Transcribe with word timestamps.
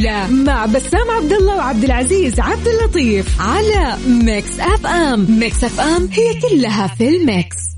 الجولة 0.00 0.30
مع 0.30 0.66
بسام 0.66 1.10
عبد 1.10 1.32
الله 1.32 1.56
وعبد 1.56 1.84
العزيز 1.84 2.40
عبد 2.40 2.68
اللطيف 2.68 3.40
على 3.40 3.96
Mix 4.06 4.60
FM. 4.60 5.26
Mix 5.38 5.64
FM 5.64 6.08
هي 6.12 6.40
كلها 6.40 6.86
في 6.86 7.08
ال 7.08 7.20
Mix. 7.20 7.69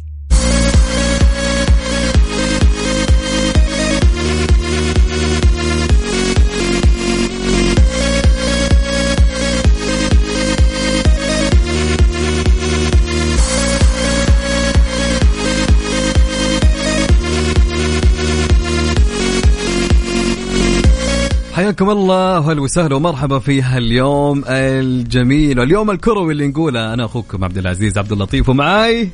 حياكم 21.52 21.90
الله 21.90 22.40
وهلا 22.40 22.60
وسهلا 22.60 22.94
ومرحبا 22.94 23.38
في 23.38 23.62
هاليوم 23.62 24.44
الجميل 24.46 25.60
واليوم 25.60 25.90
الكروي 25.90 26.32
اللي 26.32 26.48
نقوله. 26.48 26.94
أنا 26.94 27.04
أخوكم 27.04 27.44
عبد 27.44 27.58
العزيز 27.58 27.98
عبد 27.98 28.12
اللطيف 28.12 28.48
ومعاي. 28.48 29.10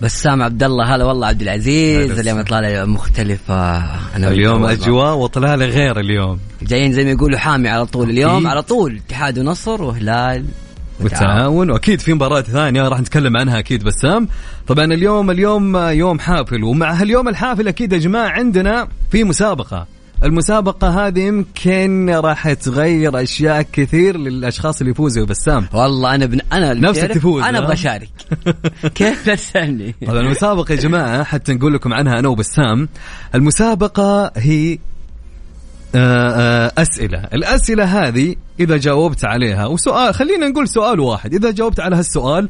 بسام 0.00 0.42
عبد 0.42 0.62
الله. 0.62 0.94
هلا 0.94 1.04
والله 1.04 1.26
عبد 1.26 1.42
العزيز. 1.42 2.18
اليوم 2.18 2.38
اطلاله 2.38 2.84
مختلفة. 2.84 3.76
أنا 4.16 4.28
اليوم 4.28 4.64
أجواء 4.64 5.14
واطلاله 5.14 5.66
غير 5.66 6.00
اليوم. 6.00 6.38
جايين 6.62 6.92
زي 6.92 7.04
ما 7.04 7.10
يقولوا 7.10 7.38
حامي 7.38 7.68
على 7.68 7.86
طول. 7.86 8.10
اليوم 8.10 8.36
أكيد. 8.36 8.46
على 8.46 8.62
طول. 8.62 9.00
اتحاد 9.06 9.38
ونصر 9.38 9.82
وهلال. 9.82 10.44
والتعاون 11.00 11.70
وأكيد 11.70 12.00
في 12.00 12.14
مباراة 12.14 12.40
ثانية 12.40 12.88
راح 12.88 13.00
نتكلم 13.00 13.36
عنها 13.36 13.58
أكيد 13.58 13.84
بسام. 13.84 14.28
طبعا 14.66 14.84
اليوم 14.84 15.30
اليوم 15.30 15.76
يوم 15.76 16.18
حافل. 16.18 16.64
ومع 16.64 16.92
هاليوم 16.92 17.28
الحافل 17.28 17.68
أكيد 17.68 17.92
يا 17.92 17.98
جماعة 17.98 18.28
عندنا 18.28 18.88
في 19.10 19.24
مسابقة. 19.24 19.86
المسابقة 20.24 21.06
هذه 21.06 21.20
يمكن 21.20 22.10
راح 22.10 22.52
تغير 22.52 23.22
أشياء 23.22 23.62
كثير 23.62 24.16
للأشخاص 24.16 24.80
اللي 24.80 24.90
يفوزوا 24.90 25.26
بسام. 25.26 25.66
والله 25.72 26.14
أنا 26.14 26.26
بن... 26.26 26.40
أنا 26.52 26.74
نفسك 26.74 27.06
تفوز 27.06 27.42
أنا 27.42 27.58
أبغى 27.58 27.72
أشارك 27.72 28.10
كيف 28.94 29.30
تسألني؟ 29.30 29.94
طبعا 30.06 30.20
المسابقة 30.20 30.72
يا 30.72 30.76
جماعة 30.76 31.24
حتى 31.24 31.54
نقول 31.54 31.74
لكم 31.74 31.94
عنها 31.94 32.18
أنا 32.18 32.28
وبسام. 32.28 32.88
المسابقة 33.34 34.32
هي 34.36 34.78
آه، 35.94 36.30
آه، 36.30 36.72
أسئلة. 36.78 37.18
الأسئلة 37.18 37.84
هذه 37.84 38.36
إذا 38.60 38.76
جاوبت 38.76 39.24
عليها 39.24 39.66
وسؤال 39.66 40.14
خلينا 40.14 40.48
نقول 40.48 40.68
سؤال 40.68 41.00
واحد. 41.00 41.34
إذا 41.34 41.50
جاوبت 41.50 41.80
على 41.80 41.96
هالسؤال 41.96 42.48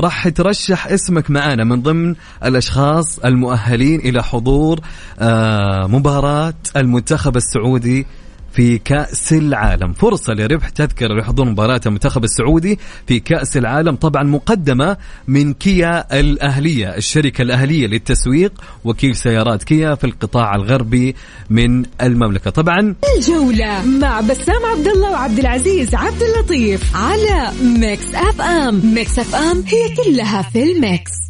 راح 0.00 0.28
ترشح 0.28 0.86
اسمك 0.86 1.30
معنا 1.30 1.64
من 1.64 1.82
ضمن 1.82 2.14
الأشخاص 2.44 3.18
المؤهلين 3.18 4.00
إلى 4.00 4.22
حضور 4.22 4.80
آه، 5.18 5.86
مباراة 5.86 6.54
المنتخب 6.76 7.36
السعودي 7.36 8.06
في 8.52 8.78
كأس 8.78 9.32
العالم. 9.32 9.92
فرصة 9.92 10.32
لربح 10.32 10.68
تذكرة 10.68 11.14
لحضور 11.20 11.46
مباراة 11.46 11.80
المنتخب 11.86 12.24
السعودي 12.24 12.78
في 13.06 13.20
كأس 13.20 13.56
العالم 13.56 13.96
طبعا 13.96 14.22
مقدمة 14.22 14.96
من 15.28 15.52
كيا 15.52 16.20
الأهلية 16.20 16.96
الشركة 16.96 17.42
الأهلية 17.42 17.86
للتسويق 17.86 18.52
وكيل 18.84 19.16
سيارات 19.16 19.64
كيا 19.64 19.94
في 19.94 20.04
القطاع 20.04 20.54
الغربي 20.54 21.14
من 21.50 21.84
المملكة. 22.02 22.50
طبعا 22.50 22.94
الجولة 23.16 23.84
مع 23.86 24.20
بسام 24.20 24.66
عبد 24.66 24.88
الله 24.88 25.10
وعبد 25.10 25.38
العزيز 25.38 25.94
عبد 25.94 26.22
اللطيف 26.22 26.96
على 26.96 27.52
Mix 27.62 28.14
FM. 28.14 28.94
Mix 28.94 29.18
FM 29.18 29.64
هي 29.66 29.94
كلها 30.04 30.42
في 30.42 30.62
ال 30.62 30.75
Mix. 30.75 31.29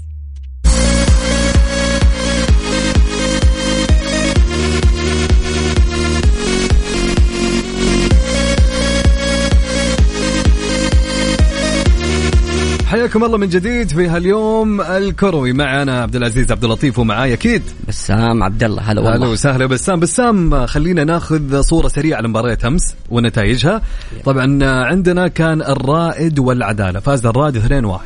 حياكم 12.91 13.24
الله 13.24 13.38
من 13.38 13.48
جديد 13.48 13.88
في 13.88 14.08
هاليوم 14.08 14.81
الكروي. 14.81 15.53
معنا 15.53 16.03
عبد 16.03 16.16
العزيز 16.16 16.53
عبد 16.53 16.65
اللطيف 16.65 16.98
ومعاي 16.98 17.32
أكيد. 17.32 17.62
بسام 17.88 18.42
عبد 18.42 18.65
الله 18.65 18.82
هلا 18.82 19.00
والله. 19.00 19.15
أهلا 19.15 19.26
وسهلا 19.26 19.66
بسام. 19.66 20.00
بسام 20.00 20.66
خلينا 20.66 21.04
ناخذ 21.04 21.60
صورة 21.60 21.88
سريعة 21.88 22.20
لمباراه 22.20 22.59
أمس 22.65 22.94
ونتائجها. 23.10 23.82
طبعا 24.25 24.65
عندنا 24.65 25.28
كان 25.28 25.62
الرائد 25.62 26.38
والعدالة. 26.38 27.00
فاز 27.00 27.26
الرائد 27.26 27.56
2-1 27.56 28.00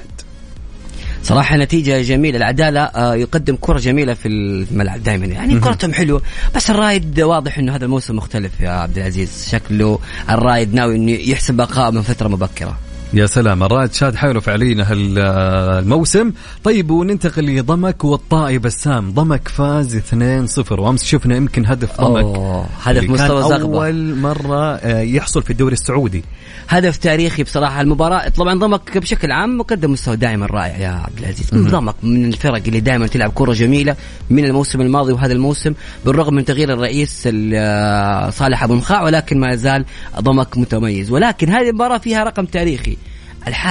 صراحة 1.22 1.56
نتيجة 1.56 2.02
جميلة. 2.02 2.36
العدالة 2.38 2.80
آه، 2.80 3.14
يقدم 3.14 3.56
كرة 3.60 3.78
جميلة 3.78 4.14
في 4.14 4.28
الملعب 4.28 5.02
دائما 5.02 5.26
يعني 5.26 5.60
كرتهم 5.60 5.92
حلوة 5.92 6.22
بس 6.56 6.70
الرايد 6.70 7.20
واضح 7.20 7.58
إنه 7.58 7.76
هذا 7.76 7.84
الموسم 7.84 8.16
مختلف 8.16 8.60
يا 8.60 8.70
عبد 8.70 8.98
العزيز. 8.98 9.48
شكله 9.50 9.98
الرايد 10.30 10.74
ناوي 10.74 10.96
إنه 10.96 11.12
يحسب 11.12 11.54
بقاء 11.54 11.90
من 11.90 12.02
فترة 12.02 12.28
مبكرة. 12.28 12.78
يا 13.14 13.26
سلام. 13.26 13.62
الرائد 13.62 13.92
شاد 13.92 14.14
حيله 14.14 14.40
فعليا 14.40 14.86
الموسم. 14.90 16.32
طيب 16.64 16.90
وننتقل 16.90 17.56
لضمك 17.56 18.04
والطائي 18.04 18.58
بسام 18.58 19.10
ضمك 19.10 19.48
فاز 19.48 19.96
2-0 19.96 20.78
وأمس 20.78 21.04
شفنا 21.04 21.36
يمكن 21.36 21.66
هدف 21.66 22.00
ضمك 22.00 22.38
هدف 22.82 23.10
مستوى 23.10 23.42
زغبة. 23.42 23.62
أول 23.62 24.14
مرة 24.14 24.74
آه، 24.74 25.00
يحصل 25.00 25.42
في 25.42 25.50
الدوري 25.50 25.72
السعودي. 25.72 26.24
هدف 26.68 26.96
تاريخي 26.96 27.42
بصراحة 27.42 27.80
المباراة. 27.80 28.28
طبعا 28.28 28.58
ضمك 28.58 28.98
بشكل 28.98 29.32
عام 29.32 29.58
مقدم 29.58 29.92
مستوى 29.92 30.16
دائما 30.16 30.46
رائع 30.46 30.78
يا 30.78 30.88
عبد 30.88 31.18
العزيز. 31.18 31.50
ضمك 31.54 31.94
من 32.02 32.24
الفرق 32.24 32.62
اللي 32.66 32.80
دائما 32.80 33.06
تلعب 33.06 33.32
كرة 33.34 33.52
جميلة 33.52 33.96
من 34.30 34.44
الموسم 34.44 34.80
الماضي 34.80 35.12
وهذا 35.12 35.32
الموسم 35.32 35.74
بالرغم 36.06 36.34
من 36.34 36.44
تغيير 36.44 36.72
الرئيس 36.72 37.28
آه، 37.54 38.30
صالح 38.30 38.62
أبو 38.62 38.74
مخاع 38.74 39.02
ولكن 39.02 39.40
ما 39.40 39.56
زال 39.56 39.84
ضمك 40.20 40.58
متميز. 40.58 41.10
ولكن 41.10 41.48
هذه 41.48 41.68
المباراة 41.68 41.98
فيها 41.98 42.24
رقم 42.24 42.44
تاريخي. 42.44 42.96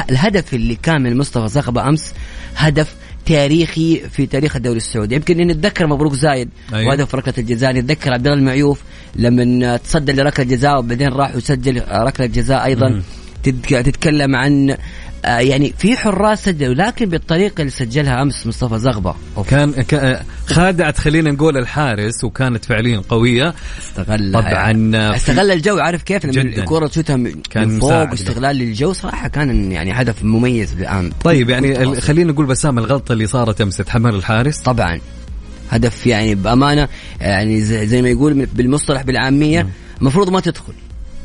الهدف 0.09 0.53
اللي 0.53 0.75
كان 0.75 1.01
من 1.01 1.17
مصطفى 1.17 1.47
زغبة 1.47 1.87
أمس 1.89 2.13
هدف 2.55 2.95
تاريخي 3.25 4.01
في 4.09 4.25
تاريخ 4.25 4.55
الدوري 4.55 4.77
السعودي 4.77 5.15
يمكن 5.15 5.37
نتذكر 5.37 5.87
مبروك 5.87 6.13
زايد 6.13 6.49
أيوه. 6.73 6.89
وهدف 6.89 7.15
ركلة 7.15 7.33
الجزاء 7.37 7.71
نتذكر 7.71 8.13
عبد 8.13 8.27
الله 8.27 8.39
المعيوف 8.39 8.81
لما 9.15 9.77
تصدى 9.77 10.11
لركلة 10.11 10.45
جزاء 10.45 10.79
وبعدين 10.79 11.09
راح 11.09 11.35
يسجل 11.35 11.83
ركلة 11.91 12.25
جزاء 12.25 12.65
أيضا 12.65 12.89
مم. 12.89 13.03
تتكلم 13.43 14.35
عن 14.35 14.77
يعني 15.23 15.73
في 15.77 15.97
حراس 15.97 16.45
سجلوا 16.45 16.73
لكن 16.73 17.05
بالطريقة 17.05 17.61
اللي 17.61 17.71
سجلها 17.71 18.21
أمس 18.21 18.47
مصطفى 18.47 18.79
زغبة. 18.79 19.15
كان 19.47 19.73
خادعت 20.45 20.97
خلينا 20.97 21.31
نقول 21.31 21.57
الحارس 21.57 22.23
وكانت 22.23 22.65
فعليا 22.65 23.01
قوية. 23.09 23.53
استغل 23.79 24.33
طبعا 24.33 24.91
استغل 25.15 25.51
الجو 25.51 25.77
عارف 25.77 26.03
كيف؟ 26.03 26.25
لما 26.25 26.41
الكرة 26.41 26.87
تشوتها 26.87 27.15
من 27.15 27.79
فوق 27.79 28.11
واستغلال 28.11 28.55
للجو 28.55 28.93
صراحة 28.93 29.27
كان 29.27 29.71
يعني 29.71 29.91
هدف 29.91 30.23
مميز 30.23 30.73
الآن. 30.73 31.11
طيب 31.23 31.49
يعني 31.49 32.01
خلينا 32.01 32.31
نقول 32.31 32.45
بسام 32.45 32.77
الغلطة 32.77 33.13
اللي 33.13 33.27
صارت 33.27 33.61
أمس 33.61 33.77
تحمل 33.77 34.15
الحارس؟ 34.15 34.59
طبعا. 34.59 34.99
هدف 35.71 36.07
يعني 36.07 36.35
بأمانة 36.35 36.87
يعني 37.21 37.61
زي 37.61 38.01
ما 38.01 38.09
يقول 38.09 38.45
بالمصطلح 38.45 39.01
بالعامية 39.01 39.67
المفروض 40.01 40.29
ما 40.29 40.39
تدخل. 40.39 40.73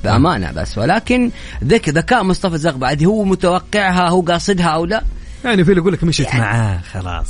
بأمانة 0.05 0.53
بس. 0.53 0.79
ولكن 0.79 1.31
ذكي 1.65 1.91
ذكاء 1.91 2.23
مصطفى 2.23 2.59
زغ 2.59 2.77
بعد 2.77 3.05
هو 3.05 3.25
متوقعها 3.25 4.09
هو 4.09 4.21
قاصدها 4.21 4.67
أو 4.67 4.85
لا؟ 4.85 5.03
يعني 5.45 5.65
في 5.65 5.71
اللي 5.71 5.81
يقول 5.81 5.93
لك 5.93 6.05
مشيت 6.05 6.27
يعني 6.27 6.41
معاه 6.41 6.81
خلاص. 6.93 7.27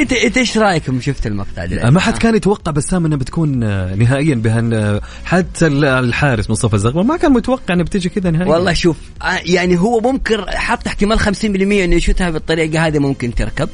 انت 0.00 0.12
إنت 0.12 0.36
إيش 0.36 0.58
رايك 0.58 0.88
يوم 0.88 1.00
شفت 1.00 1.26
المقطع 1.26 1.64
ده؟ 1.64 1.90
ما 1.90 2.00
حد 2.00 2.18
كان 2.18 2.34
يتوقع 2.34 2.72
بسام 2.72 3.06
انها 3.06 3.18
بتكون 3.18 3.62
آه، 3.62 3.94
نهائيا 3.94 4.34
بهن 4.34 4.74
آه، 4.74 5.00
حتى 5.24 5.66
الحارس 5.66 6.50
مصطفى 6.50 6.74
الزغبر 6.74 7.02
ما 7.02 7.16
كان 7.16 7.32
متوقع 7.32 7.74
انها 7.74 7.84
بتجي 7.84 8.08
كذا 8.08 8.30
نهائيا. 8.30 8.52
والله 8.52 8.72
شوف 8.72 8.96
آه، 9.22 9.40
يعني 9.44 9.78
هو 9.78 10.00
ممكن 10.00 10.44
حط 10.48 10.86
احتمال 10.86 11.20
50% 11.20 11.24
إنه 11.44 11.96
يشوتها 11.96 12.30
بالطريقة 12.30 12.86
هذه 12.86 12.98
ممكن 12.98 13.34
تركب. 13.34 13.68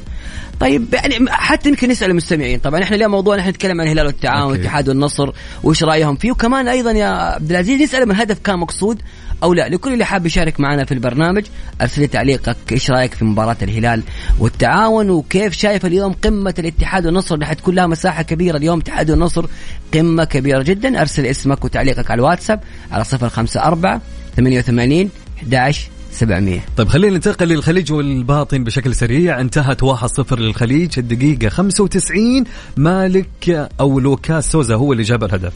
طيب 0.59 0.93
يعني 0.93 1.15
حتى 1.29 1.69
يمكن 1.69 1.89
نسال 1.89 2.09
المستمعين. 2.11 2.59
طبعا 2.59 2.83
إحنا 2.83 2.95
اليوم 2.95 3.11
موضوعنا 3.11 3.41
إحنا 3.41 3.51
نتكلم 3.51 3.81
عن 3.81 3.87
الهلال 3.87 4.05
والتعاون 4.05 4.51
والاتحاد 4.51 4.89
والنصر 4.89 5.31
وإيش 5.63 5.83
رأيهم 5.83 6.15
فيه؟ 6.15 6.31
وكمان 6.31 6.67
أيضا 6.67 6.91
يا 6.91 7.07
عبد 7.07 7.49
العزيز 7.51 7.81
نسال 7.81 8.05
من 8.05 8.11
الهدف 8.11 8.39
كان 8.39 8.59
مقصود. 8.59 9.01
أو 9.43 9.53
لا 9.53 9.69
لكل 9.69 9.93
اللي 9.93 10.05
حاب 10.05 10.25
يشارك 10.25 10.59
معنا 10.59 10.85
في 10.85 10.93
البرنامج 10.93 11.45
أرسل 11.81 12.01
لي 12.01 12.07
تعليقك 12.07 12.57
إيش 12.71 12.91
رأيك 12.91 13.13
في 13.13 13.25
مباراة 13.25 13.57
الهلال 13.61 14.03
والتعاون؟ 14.39 15.09
وكيف 15.09 15.53
شايف 15.53 15.85
اليوم 15.85 16.13
قمة 16.13 16.53
الاتحاد 16.59 17.05
والنصر؟ 17.05 17.35
اللي 17.35 17.45
حتكون 17.45 17.75
لها 17.75 17.87
مساحة 17.87 18.21
كبيرة 18.23 18.57
اليوم 18.57 18.79
اتحاد 18.79 19.11
والنصر 19.11 19.45
قمة 19.93 20.23
كبيرة 20.23 20.63
جدا. 20.63 21.01
أرسل 21.01 21.25
اسمك 21.25 21.65
وتعليقك 21.65 22.11
على 22.11 22.19
الواتساب 22.19 22.59
على 22.91 23.03
054 23.13 23.99
88 24.35 25.09
11 25.43 25.89
700 26.17 26.59
طيب 26.77 26.87
خلينا 26.87 27.13
ننتقل 27.13 27.47
للخليج 27.47 27.91
والباطن 27.91 28.63
بشكل 28.63 28.95
سريع. 28.95 29.41
انتهت 29.41 29.83
1-0 29.83 30.33
للخليج. 30.33 30.99
الدقيقة 30.99 31.49
95 31.49 32.43
مالك 32.77 33.69
أو 33.79 33.99
لوكاس 33.99 34.51
سوزا 34.51 34.75
هو 34.75 34.91
اللي 34.91 35.03
جاب 35.03 35.23
الهدف. 35.23 35.53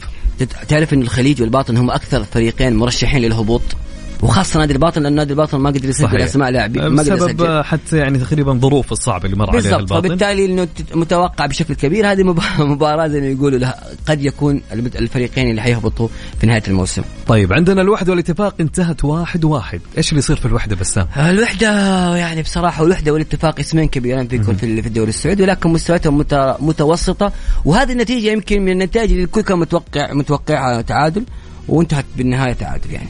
تعرف 0.68 0.92
أن 0.92 1.02
الخليج 1.02 1.42
والباطن 1.42 1.76
هم 1.76 1.90
أكثر 1.90 2.24
فريقين 2.24 2.76
مرشحين 2.76 3.22
للهبوط؟ 3.22 3.62
وخاصة 4.22 4.60
نادي 4.60 4.72
الباطن 4.72 5.02
لأن 5.02 5.12
نادي 5.12 5.32
الباطن 5.32 5.58
ما 5.58 5.70
قدر 5.70 5.88
يسجل 5.88 6.22
أسماء 6.22 6.50
لاعبين 6.50 6.86
ما 6.86 7.02
قدر 7.02 7.16
يسجل. 7.16 7.64
حتى 7.64 7.98
يعني 7.98 8.18
تقريبا 8.18 8.52
ظروف 8.52 8.92
الصعبه 8.92 9.24
اللي 9.24 9.36
مر 9.36 9.56
عليها 9.56 9.76
الباطن. 9.76 10.08
فبالتالي 10.08 10.44
إنه 10.44 10.68
متوقع 10.94 11.46
بشكل 11.46 11.74
كبير 11.74 12.12
هذه 12.12 12.22
مباراة 12.58 13.08
زي 13.08 13.20
ما 13.20 13.26
يقولوا 13.26 13.58
لها 13.58 13.84
قد 14.08 14.24
يكون 14.24 14.62
الفريقين 14.72 15.50
اللي 15.50 15.62
حيهبطوا 15.62 16.08
في 16.40 16.46
نهاية 16.46 16.62
الموسم. 16.68 17.02
طيب 17.26 17.52
عندنا 17.52 17.82
الوحدة 17.82 18.10
والاتفاق 18.10 18.54
انتهت 18.60 19.04
واحد 19.04 19.44
واحد. 19.44 19.80
إيش 19.98 20.08
اللي 20.08 20.18
يصير 20.18 20.36
في 20.36 20.46
الوحدة 20.46 20.76
بسام؟ 20.76 21.06
الوحدة 21.16 21.68
يعني 22.16 22.42
بصراحة 22.42 22.84
الوحدة 22.84 23.12
والاتفاق 23.12 23.60
اسمين 23.60 23.88
كبيرين 23.88 24.28
في 24.28 24.42
في 24.56 24.86
الدوري 24.86 25.08
السعودي 25.08 25.42
ولكن 25.42 25.70
مستوياتهم 25.70 26.24
متوسطة. 26.60 27.32
وهذه 27.64 27.92
النتيجة 27.92 28.30
يمكن 28.30 28.62
من 28.62 28.72
النتائج 28.72 29.10
اللي 29.10 29.24
الكل 29.24 29.40
كان 29.40 29.58
متوقع 29.58 30.12
متوقعها 30.12 30.80
تعادل 30.80 31.24
وانتهت 31.68 32.04
بالنهاية 32.16 32.52
تعادل 32.52 32.90
يعني. 32.90 33.08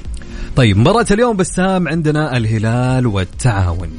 طيب 0.57 0.79
مباراة 0.79 1.07
اليوم 1.11 1.37
بسام 1.37 1.89
عندنا 1.89 2.37
الهلال 2.37 3.07
والتعاون. 3.07 3.91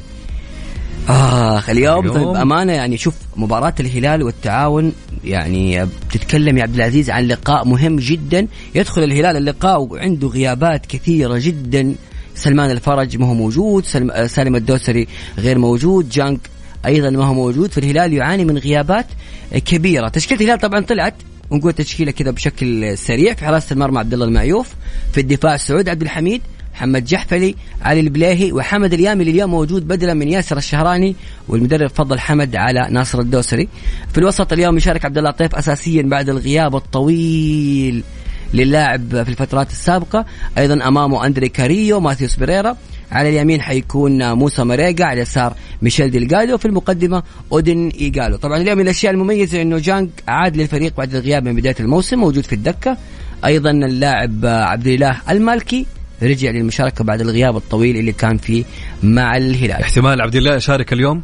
آخ 1.08 1.70
اليوم, 1.70 2.10
اليوم 2.10 2.32
بأمانة 2.32 2.72
يعني 2.72 2.96
شوف 2.96 3.14
مباراة 3.36 3.74
الهلال 3.80 4.22
والتعاون 4.22 4.92
يعني 5.24 5.84
بتتكلم 5.84 6.58
يا 6.58 6.62
عبد 6.62 6.74
العزيز 6.74 7.10
عن 7.10 7.26
لقاء 7.26 7.64
مهم 7.64 7.96
جدا. 7.96 8.46
يدخل 8.74 9.04
الهلال 9.04 9.36
اللقاء 9.36 9.80
وعنده 9.80 10.28
غيابات 10.28 10.86
كثيرة 10.86 11.38
جدا. 11.38 11.94
سلمان 12.34 12.70
الفرج 12.70 13.16
ما 13.16 13.26
هو 13.26 13.34
موجود 13.34 13.84
سالم 14.26 14.56
الدوسري 14.56 15.08
غير 15.38 15.58
موجود 15.58 16.08
جانك 16.08 16.40
أيضا 16.86 17.10
ما 17.10 17.24
هو 17.24 17.34
موجود. 17.34 17.72
فالهلال 17.72 18.12
يعاني 18.12 18.44
من 18.44 18.58
غيابات 18.58 19.06
كبيرة. 19.52 20.08
تشكيلة 20.08 20.40
الهلال 20.40 20.58
طبعا 20.58 20.80
طلعت. 20.80 21.14
ونقول 21.50 21.72
تشكيلة 21.72 22.12
كذا 22.12 22.30
بشكل 22.30 22.98
سريع 22.98 23.34
في 23.34 23.44
حراسة 23.44 23.72
المرمى 23.72 23.98
عبد 23.98 24.12
الله 24.12 24.26
المعيوف 24.26 24.74
في 25.12 25.20
الدفاع 25.20 25.56
سعود 25.56 25.88
عبد 25.88 26.02
الحميد 26.02 26.42
محمد 26.74 27.04
جحفلي 27.04 27.54
علي 27.82 28.00
البليهي 28.00 28.52
وحمد 28.52 28.92
اليامي 28.92 29.20
اللي 29.20 29.32
اليوم 29.32 29.50
موجود 29.50 29.88
بدلا 29.88 30.14
من 30.14 30.28
ياسر 30.28 30.56
الشهراني 30.56 31.16
والمدرب 31.48 31.90
فضل 31.90 32.18
حمد 32.18 32.56
على 32.56 32.88
ناصر 32.90 33.20
الدوسري. 33.20 33.68
في 34.12 34.18
الوسط 34.18 34.52
اليوم 34.52 34.76
يشارك 34.76 35.04
عبد 35.04 35.18
الله 35.18 35.30
طيف 35.30 35.54
اساسيا 35.54 36.02
بعد 36.02 36.28
الغياب 36.28 36.76
الطويل 36.76 38.04
للاعب 38.54 39.22
في 39.22 39.28
الفترات 39.28 39.70
السابقة. 39.70 40.24
أيضا 40.58 40.88
أمامه 40.88 41.26
أندري 41.26 41.48
كاريو 41.48 42.00
ماثيوس 42.00 42.36
بريرا 42.36 42.76
على 43.14 43.28
اليمين 43.28 43.60
حيكون 43.60 44.32
موسى 44.32 44.64
مريقا 44.64 45.04
على 45.04 45.12
اليسار 45.12 45.54
ميشيل 45.82 46.10
ديلغالو 46.10 46.58
في 46.58 46.64
المقدمة 46.64 47.22
اوديون 47.52 47.88
ايجالو 47.88 48.36
طبعا 48.36 48.56
اليوم 48.56 48.78
من 48.78 48.84
الأشياء 48.84 49.12
المميزة 49.12 49.62
إنه 49.62 49.78
جانج 49.78 50.08
عاد 50.28 50.56
للفريق 50.56 50.96
بعد 50.96 51.14
الغياب 51.14 51.44
من 51.44 51.56
بداية 51.56 51.76
الموسم 51.80 52.18
موجود 52.18 52.44
في 52.44 52.52
الدكة. 52.52 52.96
أيضا 53.44 53.70
اللاعب 53.70 54.46
عبد 54.46 54.86
الإله 54.86 55.20
المالكي 55.30 55.86
رجع 56.22 56.50
للمشاركة 56.50 57.04
بعد 57.04 57.20
الغياب 57.20 57.56
الطويل 57.56 57.96
اللي 57.96 58.12
كان 58.12 58.36
فيه 58.36 58.64
مع 59.02 59.36
الهلال. 59.36 59.82
احتمال 59.82 60.22
عبد 60.22 60.36
الله 60.36 60.54
يشارك 60.54 60.92
اليوم؟ 60.92 61.22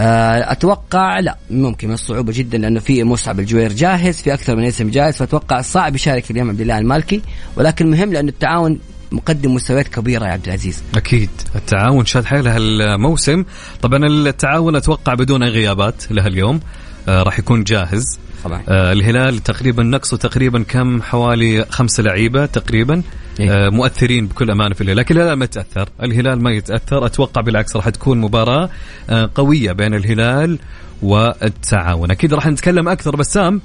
آه، 0.00 0.52
أتوقع 0.52 1.20
لا 1.20 1.36
ممكن 1.50 1.88
من 1.88 1.94
الصعوبة 1.94 2.32
جدا 2.32 2.58
لأنه 2.58 2.80
في 2.80 3.04
مصعب 3.04 3.40
الجوير 3.40 3.72
جاهز 3.72 4.16
في 4.22 4.34
أكثر 4.34 4.56
من 4.56 4.64
اسم 4.64 4.90
جاهز 4.90 5.16
فأتوقع 5.16 5.60
صعب 5.60 5.94
يشارك 5.94 6.30
اليوم 6.30 6.48
عبد 6.48 6.60
الإله 6.60 6.78
المالكي. 6.78 7.20
ولكن 7.56 7.90
مهم 7.90 8.12
لأنه 8.12 8.28
التعاون 8.28 8.78
مقدم 9.12 9.54
مستويات 9.54 9.88
كبيرة 9.88 10.26
يا 10.26 10.30
عبد 10.30 10.46
العزيز. 10.46 10.82
أكيد. 10.94 11.30
التعاون 11.56 12.04
شاد 12.04 12.24
حيله 12.24 12.56
هالموسم. 12.56 13.44
طبعا 13.82 14.06
التعاون 14.06 14.76
أتوقع 14.76 15.14
بدون 15.14 15.42
أي 15.42 15.48
غيابات 15.48 16.12
له 16.12 16.26
اليوم 16.26 16.60
آه 17.08 17.22
راح 17.22 17.38
يكون 17.38 17.64
جاهز. 17.64 18.18
طبعا. 18.44 18.62
آه 18.68 18.92
الهلال 18.92 19.38
تقريبا 19.38 19.82
نقصه 19.82 20.16
تقريبا 20.16 20.62
كم؟ 20.62 21.02
حوالي 21.02 21.64
خمسة 21.70 22.02
لعيبة 22.02 22.46
تقريبا. 22.46 23.02
إيه؟ 23.40 23.50
آه 23.50 23.68
مؤثرين 23.68 24.26
بكل 24.26 24.50
امانه 24.50 24.74
في 24.74 24.80
الهلال. 24.80 24.96
لكن 24.96 25.16
الهلال 25.16 25.38
ما 25.38 25.44
يتأثر. 25.44 25.88
الهلال 26.02 26.42
ما 26.42 26.50
يتأثر. 26.50 27.06
أتوقع 27.06 27.40
بالعكس 27.40 27.76
راح 27.76 27.88
تكون 27.88 28.20
مباراة 28.20 28.70
آه 29.10 29.30
قوية 29.34 29.72
بين 29.72 29.94
الهلال 29.94 30.58
والتعاون. 31.02 32.10
أكيد 32.10 32.34
راح 32.34 32.46
نتكلم 32.46 32.88
أكثر 32.88 33.16
بسام. 33.16 33.60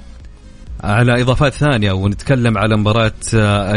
على 0.83 1.21
إضافات 1.21 1.53
ثانية 1.53 1.91
ونتكلم 1.91 2.57
على 2.57 2.77
مباراة 2.77 3.12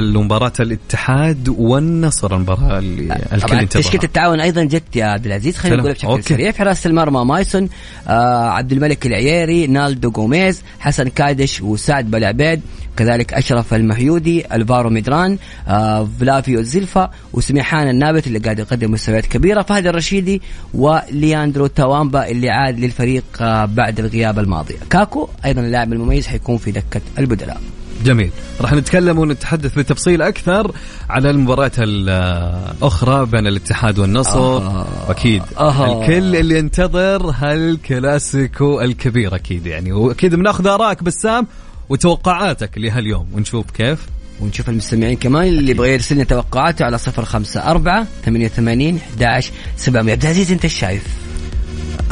مباراة 0.01 0.53
الاتحاد 0.61 1.49
والنصر 1.49 2.35
المباراة 2.37 2.79
اللي 2.79 3.27
الكل 3.33 3.69
تشكيله 3.69 4.05
التعاون 4.05 4.41
أيضا 4.41 4.65
جت 4.65 4.97
يا 4.97 5.05
عبد 5.05 5.27
العزيز؟ 5.27 5.57
خلينا 5.57 5.77
نقول 5.77 5.93
بشكل 5.93 6.23
سريع. 6.23 6.51
في 6.51 6.59
حراسه 6.59 6.89
المرمى 6.89 7.25
مايسون 7.25 7.69
آه 8.09 8.51
عبد 8.51 8.73
الملك 8.73 9.07
العييري 9.07 9.67
رينالدو 9.67 10.11
جوميز 10.11 10.63
حسن 10.79 11.09
كادش 11.09 11.61
وسعد 11.61 12.11
بلعبيد 12.11 12.61
كذلك 12.97 13.35
أشرف 13.35 13.75
المهديوي 13.75 14.55
ألفارو 14.55 14.91
ميدران 14.91 15.39
آه 15.69 16.09
فلافيو 16.21 16.63
سيلفا 16.63 17.11
وسميحان 17.33 17.89
النابت 17.89 18.27
اللي 18.27 18.39
قاعد 18.39 18.59
يقدم 18.59 18.91
مستويات 18.91 19.27
كبيرة 19.27 19.63
فهد 19.63 19.87
الرشيدي 19.87 20.43
ولياندرو 20.75 21.67
توامبا 21.67 22.29
اللي 22.29 22.51
عاد 22.51 22.81
للفريق 22.81 23.25
آه 23.41 23.65
بعد 23.65 24.01
الغياب 24.01 24.39
الماضي. 24.39 24.75
كاكو 24.91 25.29
أيضا 25.45 25.61
اللاعب 25.61 25.93
المميز 25.93 26.27
حيكون 26.27 26.57
في 26.57 26.71
دكة 26.71 26.96
البدلاء. 27.19 27.61
جميل. 28.05 28.31
راح 28.61 28.73
نتكلم 28.73 29.19
ونتحدث 29.19 29.79
بتفصيل 29.79 30.23
أكثر 30.23 30.73
على 31.11 31.31
المباريات 31.31 31.79
الأخرى 31.79 33.27
بين 33.27 33.47
الاتحاد 33.47 33.99
والنصر. 33.99 34.39
آه. 34.39 34.87
أكيد. 35.09 35.43
آه. 35.59 36.03
الكل 36.03 36.37
اللي 36.37 36.59
ينتظر 36.59 37.31
هالكلاسيكو 37.31 38.81
الكبير 38.81 39.35
أكيد 39.35 39.67
يعني. 39.67 39.93
وأكيد 39.93 40.35
بناخذ 40.35 40.67
آرائك 40.67 41.03
بسام 41.03 41.47
وتوقعاتك 41.89 42.79
لهاليوم. 42.79 43.27
ونشوف 43.33 43.71
كيف. 43.71 43.99
ونشوف 44.41 44.69
المستمعين 44.69 45.17
كمان 45.17 45.49
اللي 45.49 45.71
يبغى 45.71 45.93
يرسل 45.93 46.15
لنا 46.15 46.25
توقعاته 46.25 46.85
على 46.85 46.99
صفر 46.99 47.25
خمسة 47.25 47.71
أربعة 47.71 48.07
ثمانية 48.25 48.47
وثمانين 48.47 49.01
أحد 49.23 49.45
سبعمية. 49.77 50.13
عبد 50.13 50.23
العزيز 50.23 50.53
أنت 50.53 50.65
إيش 50.65 50.75
شايف؟ 50.75 51.07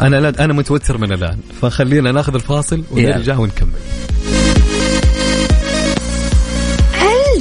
أنا 0.00 0.16
لا 0.16 0.44
أنا 0.44 0.52
متوتر 0.52 0.98
من 0.98 1.12
الآن. 1.12 1.38
فخلينا 1.62 2.12
ناخذ 2.12 2.34
الفاصل 2.34 2.84
ونرجع 2.90 3.38
ونكمل. 3.38 3.68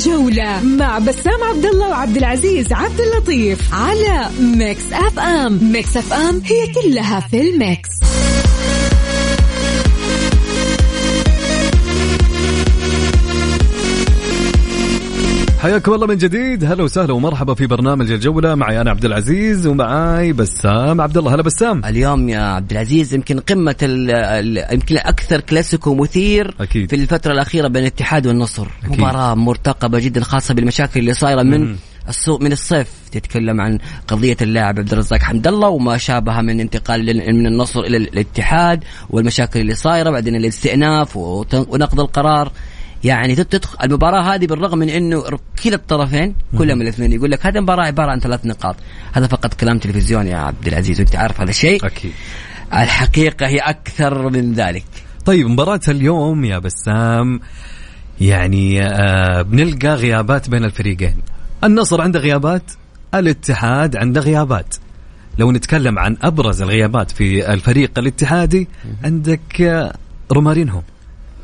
الجولة 0.06 0.64
مع 0.64 1.00
بسام 1.00 1.44
عبد 1.44 1.66
الله 1.66 1.90
وعبد 1.90 2.18
العزيز 2.18 2.74
عبد 2.74 3.00
اللطيف 3.00 3.74
على 3.74 4.30
Mix 4.40 4.94
FM. 4.94 5.60
Mix 5.72 5.98
FM 5.98 6.42
هي 6.46 6.74
كلها 6.74 7.20
في 7.20 7.42
ال 7.42 7.51
Mix. 7.51 7.90
حياكم 15.64 15.94
الله 15.94 16.08
من 16.08 16.18
جديد. 16.18 16.64
هلا 16.64 16.84
وسهلا 16.84 17.14
ومرحبا 17.14 17.54
في 17.54 17.68
برنامج 17.68 18.12
الجولة. 18.12 18.56
معي 18.56 18.82
أنا 18.82 18.90
عبد 18.90 19.06
العزيز 19.06 19.68
ومعاي 19.68 20.34
بسام 20.34 21.02
عبد 21.02 21.18
الله. 21.18 21.36
هلا 21.36 21.42
بسام. 21.42 21.86
اليوم 21.86 22.30
يا 22.30 22.40
عبد 22.40 22.72
العزيز 22.72 23.14
يمكن 23.14 23.40
قمة 23.40 23.76
يمكن 24.72 24.98
أكثر 24.98 25.42
كلاسيكو 25.42 25.96
مثير 25.96 26.56
أكيد. 26.60 26.90
في 26.90 26.96
الفترة 26.96 27.32
الأخيرة 27.32 27.68
بين 27.68 27.82
الاتحاد 27.82 28.28
والنصر. 28.28 28.68
أكيد. 28.84 29.00
مباراة 29.00 29.36
مرتقبة 29.36 30.00
جدا 30.00 30.22
خاصة 30.22 30.54
بالمشاكل 30.54 31.00
اللي 31.00 31.14
صايرة 31.14 31.44
من 31.44 31.76
السوق 32.10 32.42
من 32.42 32.52
الصيف. 32.52 32.88
تتكلم 33.12 33.62
عن 33.62 33.78
قضية 34.08 34.38
اللاعب 34.42 34.80
عبد 34.80 34.92
الرزاق 34.92 35.20
حمد 35.20 35.48
الله 35.48 35.68
وما 35.68 35.98
شابه 35.98 36.42
من 36.42 36.60
انتقال 36.60 37.06
من 37.36 37.48
النصر 37.48 37.80
إلى 37.80 37.98
الاتحاد 37.98 38.84
والمشاكل 39.10 39.60
اللي 39.60 39.76
صايرة. 39.76 40.10
بعدين 40.10 40.36
الاستئناف 40.36 41.18
ونقض 41.18 42.00
القرار 42.00 42.52
يعني 43.04 43.36
تدخل 43.36 43.78
المباراة 43.84 44.36
هذه 44.36 44.48
بالرغم 44.48 44.78
من 44.78 44.90
إنه 44.90 45.24
كلا 45.64 45.76
الطرفين 45.76 46.36
كلهم 46.58 46.82
الاثنين 46.82 47.12
يقول 47.12 47.32
لك 47.32 47.46
هذه 47.46 47.58
المباراة 47.58 47.86
عبارة 47.86 48.12
عن 48.12 48.20
ثلاث 48.20 48.46
نقاط. 48.46 48.76
هذا 49.14 49.28
فقط 49.28 49.54
كلام 49.54 49.78
تلفزيون 49.78 50.28
يا 50.28 50.38
عبد 50.38 50.68
العزيز 50.68 51.00
وانت 51.00 51.16
عارف 51.16 51.42
هذا 51.42 51.50
الشيء. 51.50 51.86
أكيد. 51.86 52.12
الحقيقة 52.74 53.48
هي 53.48 53.58
أكثر 53.58 54.30
من 54.30 54.54
ذلك. 54.54 54.86
طيب 55.26 55.48
مباراة 55.48 55.82
اليوم 55.88 56.46
يا 56.46 56.60
بسام 56.60 57.40
يعني 58.22 58.84
آه 58.84 59.42
بنلقى 59.42 59.96
غيابات 59.96 60.50
بين 60.50 60.64
الفريقين. 60.66 61.16
النصر 61.64 62.02
عنده 62.02 62.20
غيابات 62.20 62.72
الاتحاد 63.14 63.96
عنده 63.96 64.22
غيابات. 64.22 64.76
لو 65.38 65.52
نتكلم 65.52 66.00
عن 66.00 66.18
أبرز 66.22 66.62
الغيابات 66.62 67.12
في 67.12 67.54
الفريق 67.54 68.00
الاتحادي 68.00 68.68
عندك 69.04 69.62
آه، 69.62 69.94
رومارينهو. 70.32 70.82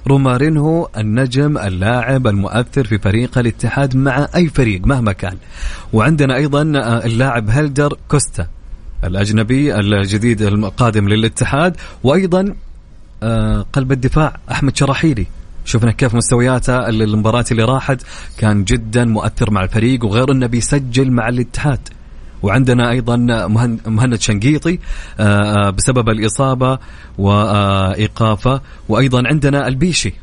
رومارينهو 0.08 0.89
النجم 0.98 1.58
اللاعب 1.58 2.27
المؤثر 2.27 2.84
في 2.84 2.98
فريق 2.98 3.38
الاتحاد 3.38 3.96
مع 3.96 4.27
أي 4.36 4.48
فريق 4.48 4.86
مهما 4.86 5.12
كان. 5.12 5.38
وعندنا 5.94 6.36
أيضا 6.36 6.62
آه، 6.62 7.06
اللاعب 7.06 7.50
هيلدر 7.50 7.98
كوستا 8.08 8.48
الأجنبي 9.03 9.75
الجديد 9.75 10.41
القادم 10.41 11.10
للاتحاد. 11.10 11.77
وأيضا 12.03 12.56
آه، 13.24 13.65
قلب 13.74 13.91
الدفاع 13.91 14.38
أحمد 14.51 14.77
شراحيلي. 14.77 15.25
شفنا 15.65 15.91
كيف 15.91 16.15
مستوياته 16.15 16.89
المباراة 16.89 17.46
اللي 17.51 17.63
راحت. 17.63 18.01
كان 18.38 18.63
جدا 18.63 19.06
مؤثر 19.06 19.51
مع 19.51 19.63
الفريق 19.63 20.06
وغير 20.06 20.32
أنه 20.32 20.48
بيسجل 20.48 21.12
مع 21.12 21.29
الاتحاد. 21.29 21.79
وعندنا 22.43 22.91
أيضا 22.91 23.15
مهند 23.86 24.22
شنقيطي 24.22 24.79
آه، 25.19 25.24
آه، 25.24 25.69
بسبب 25.69 26.10
الإصابة 26.10 26.79
وإيقافه. 27.17 28.62
وأيضا 28.89 29.24
عندنا 29.25 29.67
البيشي. 29.67 30.13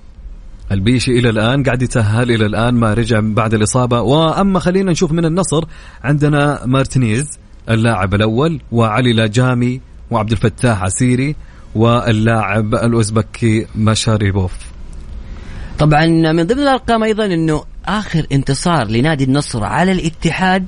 البيشي 0.73 1.19
إلى 1.19 1.31
الآن 1.31 1.63
قاعد 1.63 1.83
يتأهل 1.83 2.31
إلى 2.31 2.47
الآن 2.47 2.75
ما 2.75 2.95
رجع 2.95 3.21
بعد 3.23 3.55
الإصابة. 3.55 4.01
وأما 4.01 4.59
خلينا 4.59 4.93
نشوف 4.93 5.13
من 5.13 5.25
النصر 5.25 5.65
عندنا 6.05 6.67
مارتينيز 6.67 7.39
اللاعب 7.71 8.15
الأول 8.15 8.61
وعلي 8.73 9.13
لاجامي 9.13 9.81
وعبد 10.11 10.31
الفتاح 10.31 10.83
عسيري 10.83 11.37
واللاعب 11.75 12.75
الأوزبكي 12.75 13.67
مشاريبوف. 13.77 14.53
طبعا 15.79 16.07
من 16.07 16.43
ضمن 16.43 16.61
الأرقام 16.61 17.03
أيضا 17.03 17.25
إنه 17.25 17.65
آخر 17.87 18.27
انتصار 18.33 18.89
لنادي 18.89 19.25
النصر 19.25 19.65
على 19.65 19.93
الاتحاد 19.93 20.67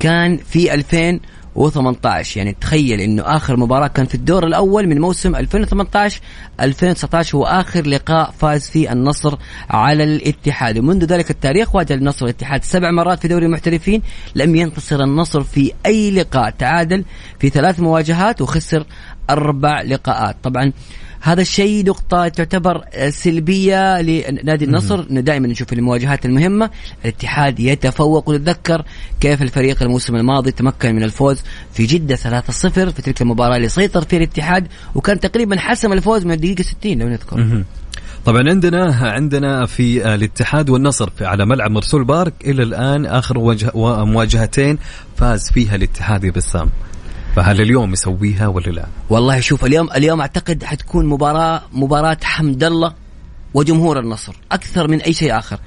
كان 0.00 0.36
في 0.36 0.74
2000 0.74 1.20
و18 1.56 2.36
يعني 2.36 2.56
تخيل 2.60 3.00
إنه 3.00 3.22
آخر 3.22 3.56
مباراة 3.56 3.86
كان 3.86 4.06
في 4.06 4.14
الدور 4.14 4.46
الأول 4.46 4.86
من 4.86 5.00
موسم 5.00 5.36
2018 5.36 6.20
2019 6.60 7.38
هو 7.38 7.44
آخر 7.44 7.86
لقاء 7.86 8.30
فاز 8.30 8.70
فيه 8.70 8.92
النصر 8.92 9.36
على 9.70 10.04
الاتحاد. 10.04 10.78
ومنذ 10.78 11.04
ذلك 11.04 11.30
التاريخ 11.30 11.74
واجه 11.74 11.94
النصر 11.94 12.24
الاتحاد 12.24 12.64
سبع 12.64 12.90
مرات 12.90 13.20
في 13.20 13.28
دوري 13.28 13.46
المحترفين. 13.46 14.02
لم 14.34 14.56
ينتصر 14.56 15.00
النصر 15.02 15.40
في 15.42 15.72
أي 15.86 16.10
لقاء. 16.10 16.50
تعادل 16.50 17.04
في 17.38 17.48
ثلاث 17.48 17.80
مواجهات 17.80 18.40
وخسر 18.40 18.86
أربع 19.30 19.82
لقاءات. 19.82 20.36
طبعا 20.42 20.72
هذا 21.22 21.40
الشيء 21.40 21.86
نقطة 21.86 22.28
تعتبر 22.28 22.84
سلبية 23.08 24.00
لنادي 24.00 24.64
النصر. 24.64 25.06
إنه 25.10 25.20
دائما 25.20 25.48
نشوف 25.48 25.72
المواجهات 25.72 26.26
المهمة. 26.26 26.70
الاتحاد 27.04 27.60
يتفوق 27.60 28.28
ونتذكر 28.28 28.84
كيف 29.20 29.42
الفريق 29.42 29.82
الموسم 29.82 30.16
الماضي 30.16 30.50
تمكن 30.50 30.94
من 30.94 31.02
الفوز 31.02 31.42
في 31.72 31.86
جدة 31.86 32.16
3-0 32.16 32.20
في 32.68 33.02
تلك 33.02 33.22
المباراة 33.22 33.56
اللي 33.56 33.68
سيطر 33.68 34.04
فيها 34.04 34.18
الاتحاد 34.18 34.66
وكان 34.94 35.20
تقريبا 35.20 35.56
حسم 35.56 35.92
الفوز 35.92 36.24
من 36.24 36.32
الدقيقة 36.32 36.62
60 36.62 36.98
لو 36.98 37.08
نذكر. 37.08 37.64
طبعا 38.24 38.48
عندنا 38.48 38.96
عندنا 39.02 39.66
في 39.66 40.14
الاتحاد 40.14 40.70
والنصر 40.70 41.10
في 41.10 41.24
على 41.24 41.46
ملعب 41.46 41.70
مرسول 41.70 42.04
بارك 42.04 42.34
إلى 42.44 42.62
الآن 42.62 43.06
آخر 43.06 43.38
مواجهتين 44.04 44.78
فاز 45.16 45.50
فيها 45.52 45.76
الاتحاد 45.76 46.26
بسام. 46.26 46.70
فهل 47.36 47.60
اليوم 47.60 47.92
يسويها 47.92 48.46
ولا 48.46 48.70
لا؟ 48.70 48.86
والله 49.10 49.40
شوف 49.40 49.64
اليوم 49.64 49.90
اليوم 49.90 50.20
أعتقد 50.20 50.64
حتكون 50.64 51.06
مباراة 51.06 51.62
مباراة 51.72 52.18
حمد 52.22 52.64
الله 52.64 52.94
وجمهور 53.54 53.98
النصر 53.98 54.36
أكثر 54.52 54.88
من 54.88 55.00
أي 55.00 55.12
شيء 55.12 55.38
آخر. 55.38 55.58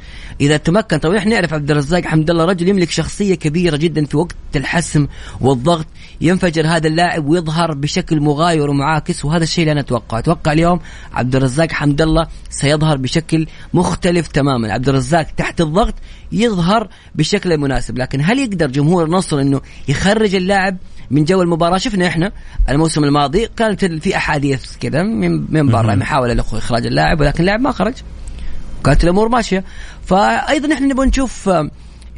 إذا 0.41 0.58
تمكن 0.58 0.98
طبعا 0.98 1.17
إحنا 1.17 1.36
نعرف 1.36 1.53
عبد 1.53 1.72
الرزاق 1.72 2.05
حمد 2.05 2.29
الله 2.29 2.46
رجل 2.46 2.67
يملك 2.67 2.91
شخصية 2.91 3.36
كبيرة 3.36 3.77
جدا 3.77 4.05
في 4.05 4.17
وقت 4.17 4.36
الحسم 4.55 5.08
والضغط 5.41 5.86
ينفجر 6.22 6.67
هذا 6.67 6.88
اللاعب 6.88 7.27
ويظهر 7.27 7.74
بشكل 7.74 8.20
مغاير 8.22 8.70
ومعاكس 8.70 9.25
وهذا 9.25 9.43
الشيء 9.43 9.62
اللي 9.62 9.72
أنا 9.72 9.79
اتوقعه 9.79 10.20
أتوقع 10.20 10.51
اليوم 10.51 10.79
عبد 11.13 11.36
الرزاق 11.36 11.72
حمد 11.72 12.01
الله 12.01 12.27
سيظهر 12.50 12.98
بشكل 12.98 13.48
مختلف 13.74 14.27
تماما. 14.27 14.74
عبد 14.74 14.89
الرزاق 14.89 15.27
تحت 15.38 15.62
الضغط 15.62 15.93
يظهر 16.32 16.88
بشكل 17.15 17.58
مناسب 17.58 17.98
لكن 17.98 18.22
هل 18.22 18.39
يقدر 18.39 18.67
جمهور 18.67 19.05
النصر 19.05 19.39
إنه 19.39 19.62
يخرج 19.88 20.36
اللاعب 20.36 20.77
من 21.12 21.24
جو 21.25 21.41
المباراة. 21.41 21.77
شفنا 21.77 22.07
إحنا 22.07 22.31
الموسم 22.69 23.03
الماضي 23.03 23.48
كانت 23.57 23.86
في 23.86 24.17
احاديث 24.17 24.77
كذا 24.77 25.03
من 25.03 25.45
من 25.53 25.67
برا 25.67 25.95
محاولة 25.95 26.33
لاخراج 26.33 26.86
اللاعب 26.86 27.19
ولكن 27.19 27.39
اللاعب 27.39 27.60
ما 27.60 27.72
خرج. 27.72 27.93
كانت 28.86 29.03
الأمور 29.03 29.29
ماشية. 29.29 29.63
فايضا 30.05 30.74
إحنا 30.74 30.88
نبغى 30.88 31.05
نشوف 31.05 31.50
آه، 31.50 31.69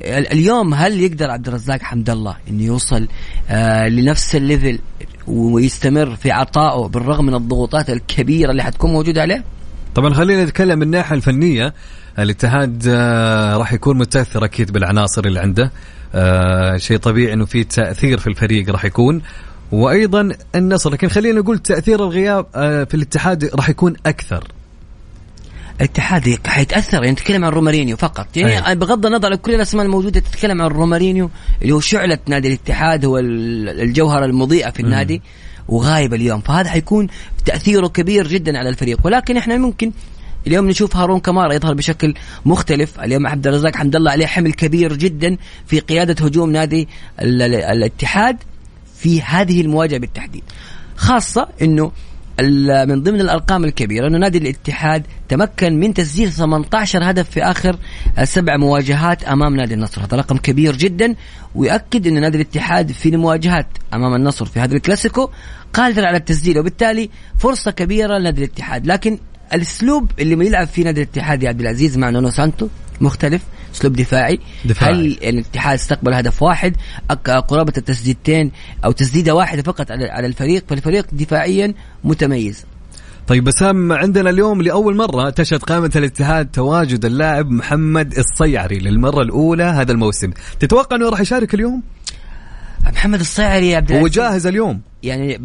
اليوم 0.02 0.74
هل 0.74 1.02
يقدر 1.02 1.32
عبد 1.32 1.48
الرزاق 1.48 1.82
حمد 1.82 2.10
الله 2.10 2.36
إنه 2.50 2.64
يوصل 2.64 3.08
آه 3.50 3.88
لنفس 3.88 4.36
ال 4.36 4.43
level 4.43 4.80
ويستمر 5.28 6.16
في 6.16 6.32
عطائه 6.32 6.88
بالرغم 6.88 7.26
من 7.26 7.34
الضغوطات 7.34 7.90
الكبيرة 7.90 8.52
اللي 8.52 8.64
حتكون 8.64 8.92
موجودة 8.92 9.22
عليه؟ 9.22 9.44
طبعا 9.96 10.14
خلينا 10.14 10.44
نتكلم 10.44 10.80
من 10.80 10.84
الناحية 10.84 11.16
الفنية. 11.16 11.74
الاتحاد 12.20 12.84
آه 12.88 13.58
راح 13.58 13.74
يكون 13.74 13.98
متأثر 13.98 14.46
أكيد 14.46 14.72
بالعناصر 14.72 15.26
اللي 15.26 15.40
عنده. 15.40 15.72
آه 16.16 16.78
شيء 16.78 16.98
طبيعي 16.98 17.34
إنه 17.34 17.46
في 17.46 17.64
تأثير 17.64 18.18
في 18.18 18.28
الفريق 18.28 18.70
راح 18.70 18.86
يكون. 18.86 19.22
وأيضا 19.72 20.30
النصر 20.56 20.94
لكن 20.94 21.08
خلينا 21.08 21.40
نقول 21.40 21.60
تأثير 21.60 22.04
الغياب 22.04 22.46
آه 22.56 22.84
في 22.84 22.94
الاتحاد 22.94 23.46
راح 23.56 23.70
يكون 23.70 23.94
أكثر. 24.06 24.48
الاتحاد 25.82 26.40
حيتأثر 26.48 27.04
يعني 27.04 27.16
تتكلم 27.16 27.46
عن 27.46 27.52
رومارينيو 27.52 27.98
فقط. 27.98 28.38
يعني 28.38 28.68
أيه. 28.68 28.74
بغض 28.74 29.06
النظر 29.06 29.32
عن 29.32 29.36
كل 29.36 29.54
الأسماء 29.54 29.86
الموجودة 29.86 30.20
تتكلم 30.20 30.62
عن 30.62 30.68
رومارينيو 30.68 31.30
اللي 31.62 31.74
هو 31.74 31.80
شعلة 31.80 32.18
نادي 32.28 32.48
الاتحاد 32.48 33.06
هو 33.06 33.18
الجوهرة 33.18 34.26
المضيئة 34.26 34.70
في 34.70 34.80
النادي 34.80 35.22
وغايب 35.68 36.14
اليوم. 36.14 36.42
فهذا 36.42 36.70
حيكون 36.70 37.08
تأثيره 37.46 37.88
كبير 37.88 38.28
جدا 38.28 38.58
على 38.58 38.70
الفريق. 38.70 39.00
ولكن 39.04 39.38
إحنا 39.38 39.58
ممكن 39.58 39.92
اليوم 40.48 40.68
نشوف 40.68 40.96
هارون 40.98 41.20
كمارا 41.20 41.54
يظهر 41.54 41.74
بشكل 41.74 42.14
مختلف. 42.46 43.00
اليوم 43.00 43.28
عبد 43.28 43.48
الرزاق 43.48 43.76
حمد 43.76 43.96
الله 43.96 44.12
عليه 44.12 44.26
حمل 44.26 44.54
كبير 44.54 44.96
جدا 44.96 45.38
في 45.68 45.80
قيادة 45.80 46.26
هجوم 46.26 46.52
نادي 46.52 46.88
الاتحاد 47.20 48.38
في 48.96 49.22
هذه 49.22 49.62
المواجهة 49.62 50.00
بالتحديد. 50.00 50.44
خاصة 50.96 51.48
إنه 51.62 51.92
من 52.86 53.04
ضمن 53.04 53.22
الأرقام 53.22 53.64
الكبيرة 53.64 54.08
إنه 54.08 54.18
نادي 54.18 54.38
الاتحاد 54.38 55.06
تمكن 55.30 55.80
من 55.80 55.94
تسجيل 55.94 56.32
18 56.32 57.10
هدف 57.10 57.30
في 57.30 57.44
آخر 57.44 57.78
سبع 58.24 58.58
مواجهات 58.58 59.24
أمام 59.24 59.56
نادي 59.56 59.74
النصر، 59.74 60.02
هذا 60.02 60.18
رقم 60.18 60.38
كبير 60.38 60.76
جدا 60.76 61.16
ويؤكد 61.56 62.08
ان 62.08 62.22
نادي 62.22 62.38
الاتحاد 62.38 62.92
في 62.92 63.10
المواجهات 63.10 63.68
أمام 63.94 64.16
النصر 64.16 64.46
في 64.46 64.60
هذا 64.60 64.76
الكلاسيكو 64.76 65.30
قادر 65.74 66.06
على 66.06 66.18
التسجيل 66.18 66.60
وبالتالي 66.60 67.10
فرصة 67.38 67.72
كبيرة 67.72 68.18
لنادي 68.18 68.44
الاتحاد، 68.44 68.88
لكن 68.88 69.20
الأسلوب 69.56 70.12
اللي 70.20 70.46
يلعب 70.46 70.68
فيه 70.68 70.84
نادي 70.84 71.02
الاتحاد 71.02 71.44
يا 71.44 71.50
عبد 71.50 71.62
العزيز 71.62 71.98
مع 71.98 72.10
نونو 72.10 72.30
سانتو 72.30 72.68
مختلف 73.02 73.42
أسلوب 73.76 73.94
دفاعي. 73.94 74.40
دفاعي. 74.66 74.94
هل 74.94 75.06
الاتحاد 75.24 75.74
استقبل 75.74 76.14
هدف 76.14 76.44
واحد؟ 76.44 76.76
قرابة 77.26 77.74
التسديدتين 77.78 78.52
أو 78.86 78.92
تسديدة 78.92 79.36
واحدة 79.36 79.62
فقط 79.62 79.92
على 79.92 80.28
الفريق 80.28 80.64
فالفريق 80.70 81.08
دفاعيا 81.12 81.74
متميز. 82.04 82.66
طيب 83.28 83.44
بسام 83.44 83.92
عندنا 83.92 84.30
اليوم 84.30 84.62
لأول 84.62 84.96
مرة 84.96 85.30
تشهد 85.30 85.60
قائمة 85.60 85.92
الاتحاد 85.96 86.52
تواجد 86.52 87.06
اللاعب 87.06 87.52
محمد 87.52 88.14
الصيعري 88.18 88.80
للمرة 88.80 89.22
الأولى 89.22 89.64
هذا 89.64 89.92
الموسم. 89.92 90.32
تتوقع 90.60 90.96
أنه 90.96 91.10
راح 91.10 91.20
يشارك 91.20 91.54
اليوم؟ 91.54 91.82
محمد 92.84 93.20
الصيعري 93.20 93.70
يا 93.70 93.78
عبد 93.78 93.92
هو 93.92 94.08
جاهز 94.08 94.48
اليوم. 94.48 94.82
يعني 95.04 95.40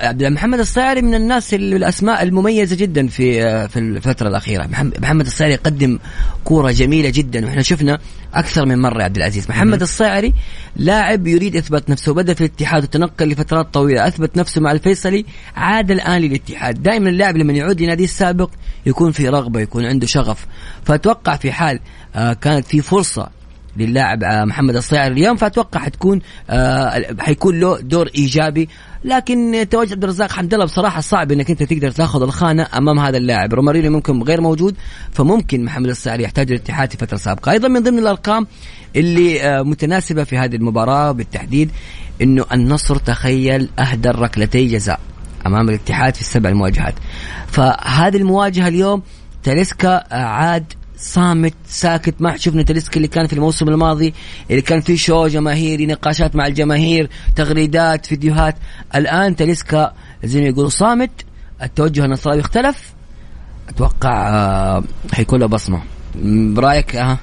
عبد 0.00 0.24
محمد 0.24 0.58
الصيعري 0.58 1.02
من 1.02 1.14
الناس 1.14 1.54
الأسماء 1.54 2.22
المميزة 2.22 2.76
جدا 2.76 3.06
في 3.06 3.40
في 3.68 3.78
الفترة 3.78 4.28
الأخيرة. 4.28 4.66
محمد 5.00 5.26
الصيعري 5.26 5.52
يقدم 5.52 5.98
كورة 6.44 6.70
جميلة 6.70 7.10
جدا 7.10 7.46
وإحنا 7.46 7.62
شفنا 7.62 7.98
أكثر 8.34 8.66
من 8.66 8.78
مرة 8.78 9.02
عبد 9.02 9.16
العزيز. 9.16 9.50
محمد 9.50 9.80
الصيعري 9.82 10.34
لاعب 10.76 11.26
يريد 11.26 11.56
اثبات 11.56 11.90
نفسه 11.90 12.14
بدا 12.14 12.34
في 12.34 12.40
الاتحاد 12.40 12.82
وتنقل 12.82 13.28
لفترات 13.28 13.74
طويلة. 13.74 14.06
أثبت 14.06 14.36
نفسه 14.36 14.60
مع 14.60 14.72
الفيصلي 14.72 15.24
عاد 15.56 15.90
الآن 15.90 16.22
للاتحاد. 16.22 16.82
دائما 16.82 17.10
اللاعب 17.10 17.36
لما 17.36 17.52
يعود 17.52 17.82
لناديه 17.82 18.04
السابق 18.04 18.50
يكون 18.86 19.12
في 19.12 19.28
رغبة 19.28 19.60
يكون 19.60 19.84
عنده 19.84 20.06
شغف. 20.06 20.46
فأتوقع 20.84 21.36
في 21.36 21.52
حال 21.52 21.80
آه، 22.14 22.32
كانت 22.32 22.66
في 22.66 22.80
فرصة 22.82 23.39
للاعب 23.76 24.24
آه، 24.24 24.44
محمد 24.44 24.76
الصيعري 24.76 25.12
اليوم 25.12 25.36
فأتوقع 25.36 25.80
حتكون 25.80 26.20
آه 26.50 27.06
حيكون 27.18 27.60
له 27.60 27.80
دور 27.80 28.10
إيجابي. 28.18 28.68
لكن 29.04 29.66
تواجد 29.70 29.92
عبد 29.92 30.04
الرزاق 30.04 30.32
حمد 30.32 30.54
الله 30.54 30.66
بصراحة 30.66 31.00
صعب 31.00 31.32
إنك 31.32 31.50
أنت 31.50 31.62
تقدر 31.62 31.90
تأخذ 31.90 32.22
الخانة 32.22 32.66
أمام 32.76 32.98
هذا 32.98 33.16
اللاعب. 33.16 33.54
رومارينيو 33.54 33.90
ممكن 33.90 34.22
غير 34.22 34.40
موجود 34.40 34.76
فممكن 35.12 35.64
محمد 35.64 35.88
الصيعري 35.88 36.22
يحتاج 36.22 36.52
الاتحاد 36.52 36.90
في 36.90 36.96
فترة 36.96 37.16
سابقة. 37.16 37.52
أيضا 37.52 37.68
من 37.68 37.82
ضمن 37.82 37.98
الأرقام 37.98 38.46
اللي 38.96 39.42
آه 39.42 39.62
متناسبة 39.62 40.24
في 40.24 40.38
هذه 40.38 40.56
المباراة 40.56 41.12
بالتحديد 41.12 41.70
إنه 42.22 42.44
النصر 42.52 42.96
تخيل 42.96 43.68
أهدى 43.78 44.08
ركلتي 44.08 44.66
جزاء 44.66 45.00
أمام 45.46 45.68
الاتحاد 45.68 46.14
في 46.14 46.20
السبع 46.20 46.50
المواجهات 46.50 46.94
فهذه 47.46 48.16
المواجهة 48.16 48.68
اليوم 48.68 49.02
تاليسكا 49.42 50.14
عاد 50.14 50.72
صامت 51.00 51.54
ساكت 51.66 52.14
ما 52.20 52.36
شفنا 52.36 52.62
تلسكي 52.62 52.96
اللي 52.96 53.08
كان 53.08 53.26
في 53.26 53.32
الموسم 53.32 53.68
الماضي 53.68 54.14
اللي 54.50 54.62
كان 54.62 54.80
فيه 54.80 54.96
شو 54.96 55.26
جماهيري 55.26 55.86
نقاشات 55.86 56.36
مع 56.36 56.46
الجماهير 56.46 57.10
تغريدات 57.36 58.06
فيديوهات. 58.06 58.56
الآن 58.94 59.36
تلسكا 59.36 59.92
زي 60.24 60.40
ما 60.40 60.46
يقولوا 60.46 60.70
صامت 60.70 61.10
التوجه 61.62 62.04
النصراوي 62.04 62.40
اختلف. 62.40 62.92
أتوقع 63.68 64.28
آه 64.28 64.84
حيكون 65.12 65.40
له 65.40 65.46
بصمة. 65.46 65.82
برأيك 66.54 66.96
ها 66.96 67.18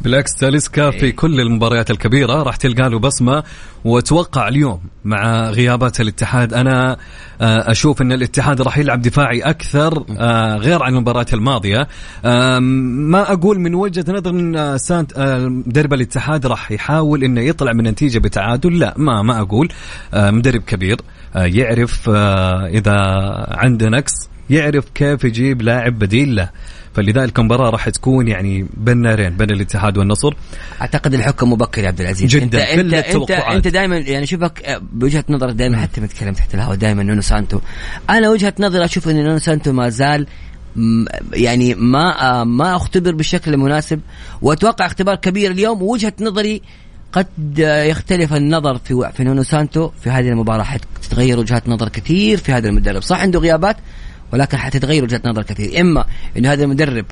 بالعكس 0.00 0.34
تاليسكا 0.34 0.90
في 0.90 1.12
كل 1.12 1.40
المباريات 1.40 1.90
الكبيرة 1.90 2.42
راح 2.42 2.56
تلقى 2.56 2.90
له 2.90 2.98
بصمة 2.98 3.42
واتوقع 3.84 4.48
اليوم 4.48 4.80
مع 5.04 5.50
غيابات 5.50 6.00
الاتحاد. 6.00 6.54
أنا 6.54 6.96
آه، 7.40 7.70
أشوف 7.70 8.02
إن 8.02 8.12
الاتحاد 8.12 8.62
راح 8.62 8.78
يلعب 8.78 9.02
دفاعي 9.02 9.40
أكثر 9.40 10.04
آه، 10.18 10.56
غير 10.56 10.82
عن 10.82 10.94
المباريات 10.94 11.34
الماضية. 11.34 11.88
ما 12.24 13.32
أقول 13.32 13.60
من 13.60 13.74
وجهة 13.74 14.04
نظر 14.08 14.30
إن 14.30 14.78
سانت 14.78 15.12
آه، 15.16 15.48
مدرب 15.48 15.94
الاتحاد 15.94 16.46
راح 16.46 16.72
يحاول 16.72 17.24
إنه 17.24 17.40
يطلع 17.40 17.72
من 17.72 17.84
نتيجة 17.84 18.18
بتعادل. 18.18 18.78
لا 18.78 18.94
ما 18.96 19.22
ما 19.22 19.40
أقول. 19.40 19.68
مدرب 20.14 20.62
كبير 20.62 20.96
يعرف 21.34 22.08
إذا 22.08 22.96
عنده 23.48 23.88
نقص 23.88 24.28
يعرف 24.50 24.84
كيف 24.94 25.24
يجيب 25.24 25.62
لاعب 25.62 25.98
بديل 25.98 26.36
له. 26.36 26.50
فلذلك 26.94 27.38
المباراة 27.38 27.70
راح 27.70 27.88
تكون 27.88 28.28
يعني 28.28 28.66
بين 28.76 28.96
نارين 28.96 29.36
بين 29.36 29.50
الاتحاد 29.50 29.98
والنصر. 29.98 30.34
أعتقد 30.80 31.14
الحكم 31.14 31.52
مبكر 31.52 31.82
يا 31.82 31.88
عبد 31.88 32.00
العزيز. 32.00 32.30
جدا 32.30 32.74
انت 32.74 32.94
انت 32.94 32.94
انت, 32.94 33.30
أنت 33.30 33.68
دائما 33.68 33.96
يعني 33.96 34.26
شوفك 34.26 34.80
بوجهة 34.92 35.24
نظرك 35.28 35.54
دائما 35.54 35.82
حتى 35.82 36.00
متكلم 36.00 36.34
تحت 36.34 36.54
الهواء 36.54 36.76
دائما 36.76 37.02
نونو 37.02 37.20
سانتو. 37.20 37.60
أنا 38.10 38.30
وجهة 38.30 38.54
نظري 38.60 38.84
أشوف 38.84 39.08
إن 39.08 39.24
نونو 39.24 39.38
سانتو 39.38 39.72
ما 39.72 39.88
زال 39.88 40.26
يعني 41.32 41.74
ما 41.74 42.44
ما 42.44 42.76
أختبر 42.76 43.14
بالشكل 43.14 43.54
المناسب 43.54 44.00
وأتوقع 44.42 44.86
اختبار 44.86 45.14
كبير 45.14 45.50
اليوم. 45.50 45.82
ووجهة 45.82 46.12
نظري 46.20 46.62
قد 47.12 47.58
يختلف 47.58 48.34
النظر 48.34 48.78
في 48.78 49.10
في 49.16 49.24
نونو 49.24 49.42
سانتو 49.42 49.90
في 50.02 50.10
هذه 50.10 50.28
المباراة. 50.28 50.62
حتتغير 50.62 51.38
وجهات 51.38 51.68
نظر 51.68 51.88
كثير 51.88 52.38
في 52.38 52.52
هذا 52.52 52.68
المدرب. 52.68 53.02
صح 53.02 53.20
عنده 53.20 53.38
غيابات؟ 53.38 53.76
ولكن 54.32 54.56
حتتغير 54.56 55.04
وجهة 55.04 55.20
نظر 55.24 55.42
كثير. 55.42 55.80
إما 55.80 56.04
انه 56.36 56.52
هذا 56.52 56.64
المدرب 56.64 57.04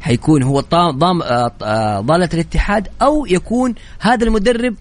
حيكون 0.00 0.42
هو 0.42 0.60
ضام 0.60 1.22
آه، 1.22 1.52
آه، 1.62 2.00
ضالة 2.00 2.28
الاتحاد 2.34 2.88
أو 3.02 3.26
يكون 3.26 3.74
هذا 4.00 4.24
المدرب 4.24 4.74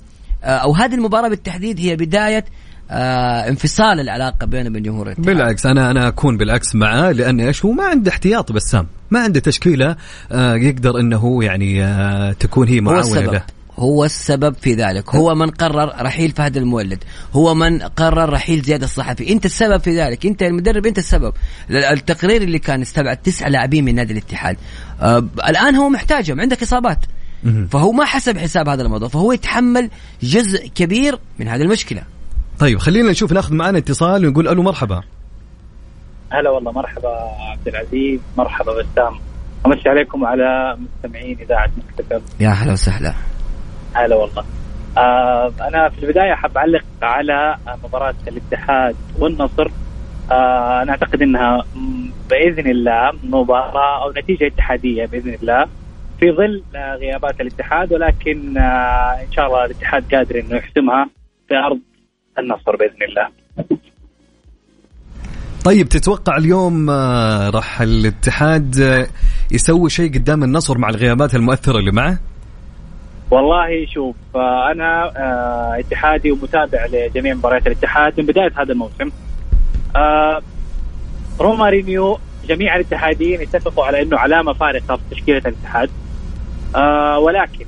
آه، 0.43 0.47
أو 0.47 0.73
هذه 0.73 0.95
المباراة 0.95 1.29
بالتحديد 1.29 1.79
هي 1.79 1.95
بداية 1.95 2.45
آه 2.91 3.49
انفصال 3.49 3.99
العلاقة 3.99 4.45
بينه 4.45 4.69
وبين 4.69 4.83
جمهور 4.83 5.07
الاتحاد. 5.07 5.25
بالعكس 5.25 5.65
أنا 5.65 5.91
أنا 5.91 6.07
أكون 6.07 6.37
بالعكس 6.37 6.75
معاه 6.75 7.11
لأن 7.11 7.39
إيش؟ 7.39 7.65
هو 7.65 7.71
ما 7.71 7.83
عنده 7.83 8.11
احتياط 8.11 8.51
بسام 8.51 8.87
ما 9.11 9.19
عنده 9.19 9.39
تشكيلة 9.39 9.95
آه 10.31 10.55
يقدر 10.55 10.99
إنه 10.99 11.43
يعني 11.43 11.83
آه 11.85 12.31
تكون 12.31 12.67
هي 12.67 12.81
معاونة 12.81 13.21
له. 13.21 13.43
هو 13.79 14.05
السبب 14.05 14.55
في 14.55 14.73
ذلك. 14.73 15.15
هو 15.15 15.35
من 15.35 15.49
قرر 15.49 16.05
رحيل 16.05 16.31
فهد 16.31 16.57
المولد. 16.57 17.03
هو 17.33 17.53
من 17.53 17.79
قرر 17.79 18.29
رحيل 18.29 18.61
زياد 18.61 18.83
الصحفي. 18.83 19.33
انت 19.33 19.45
السبب 19.45 19.81
في 19.81 20.01
ذلك. 20.01 20.25
انت 20.25 20.41
المدرب 20.41 20.85
انت 20.85 20.97
السبب. 20.97 21.33
التقرير 21.69 22.41
اللي 22.41 22.59
كان 22.59 22.81
استبعد 22.81 23.17
تسعة 23.17 23.49
لاعبين 23.49 23.85
من 23.85 23.95
نادي 23.95 24.13
الاتحاد. 24.13 24.57
آه 25.01 25.25
الآن 25.49 25.75
هو 25.75 25.89
محتاجهم 25.89 26.41
عندك 26.41 26.61
إصابات. 26.63 26.99
فهو 27.71 27.91
ما 27.91 28.05
حسب 28.05 28.37
حساب 28.37 28.69
هذا 28.69 28.81
الموضوع. 28.81 29.07
فهو 29.07 29.31
يتحمل 29.31 29.89
جزء 30.23 30.67
كبير 30.67 31.19
من 31.39 31.47
هذه 31.47 31.61
المشكلة. 31.61 32.03
طيب 32.59 32.79
خلينا 32.79 33.11
نشوف 33.11 33.31
ناخذ 33.31 33.53
معنا 33.53 33.77
اتصال 33.77 34.25
ونقول 34.25 34.47
ألو 34.47 34.63
مرحبا. 34.63 35.01
هلا 36.31 36.49
والله 36.49 36.71
مرحبا 36.71 37.09
عبد 37.51 37.67
العزيز 37.67 38.19
مرحبا 38.37 38.71
بسام. 38.71 39.19
امسي 39.65 39.89
عليكم 39.89 40.21
وعلى 40.21 40.77
مستمعين 40.79 41.37
إذاعة 41.39 41.71
مكتب 41.77 42.21
يا 42.39 42.49
هلا 42.49 42.73
وسهلا. 42.73 43.13
هلا 43.93 44.15
والله 44.15 44.43
آه 44.97 45.53
أنا 45.61 45.89
في 45.89 46.05
البداية 46.05 46.33
حاب 46.33 46.57
أعلق 46.57 46.83
على 47.01 47.57
مباراة 47.83 48.15
الاتحاد 48.27 48.95
والنصر 49.19 49.67
آه 50.31 50.81
أنا 50.81 50.91
أعتقد 50.91 51.21
إنها 51.21 51.65
بإذن 52.29 52.67
الله 52.71 53.11
مباراة 53.23 54.03
أو 54.03 54.11
نتيجة 54.11 54.47
اتحادية 54.47 55.05
بإذن 55.05 55.33
الله 55.33 55.65
في 56.19 56.31
ظل 56.31 56.63
غيابات 56.75 57.41
الاتحاد 57.41 57.93
ولكن 57.93 58.57
آه 58.57 59.21
إن 59.21 59.31
شاء 59.31 59.47
الله 59.47 59.65
الاتحاد 59.65 60.15
قادر 60.15 60.39
إنه 60.39 60.55
يحسمها 60.55 61.09
في 61.47 61.55
أرض 61.55 61.79
النصر 62.39 62.75
بإذن 62.75 63.03
الله. 63.09 63.29
طيب 65.65 65.89
تتوقع 65.89 66.37
اليوم 66.37 66.89
آه، 66.89 67.49
راح 67.49 67.81
الاتحاد 67.81 68.79
آه، 68.79 69.07
يسوي 69.51 69.89
شيء 69.89 70.13
قدام 70.13 70.43
النصر 70.43 70.77
مع 70.77 70.89
الغيابات 70.89 71.35
المؤثرة 71.35 71.79
اللي 71.79 71.91
معه؟ 71.91 72.19
والله 73.31 73.85
شوف 73.85 74.15
آه، 74.35 74.71
أنا 74.71 75.11
اتحادي 75.79 76.31
ومتابع 76.31 76.85
لجميع 76.85 77.33
مباريات 77.33 77.67
الاتحاد 77.67 78.19
من 78.19 78.25
بداية 78.25 78.51
هذا 78.55 78.71
الموسم. 78.73 79.09
رومارينيو 81.39 82.19
جميع 82.47 82.75
الاتحاديين 82.75 83.41
اتفقوا 83.41 83.85
على 83.85 84.01
إنه 84.01 84.17
علامة 84.17 84.53
فارقة 84.53 84.95
في 84.95 85.01
تشكيلة 85.11 85.41
الاتحاد. 85.45 85.89
ولكن 87.17 87.65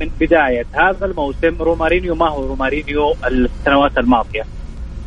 من 0.00 0.10
بداية 0.20 0.66
هذا 0.72 1.06
الموسم 1.06 1.62
رومارينيو 1.62 2.14
ما 2.14 2.28
هو 2.28 2.46
رومارينيو 2.46 3.14
السنوات 3.26 3.98
الماضية 3.98 4.44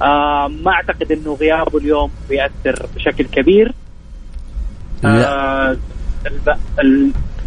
آه 0.02 0.48
ما 0.48 0.72
أعتقد 0.72 1.12
إنه 1.12 1.34
غيابه 1.34 1.78
اليوم 1.78 2.12
بيأثر 2.30 2.86
بشكل 2.96 3.26
كبير 3.26 3.74
آه. 5.06 5.78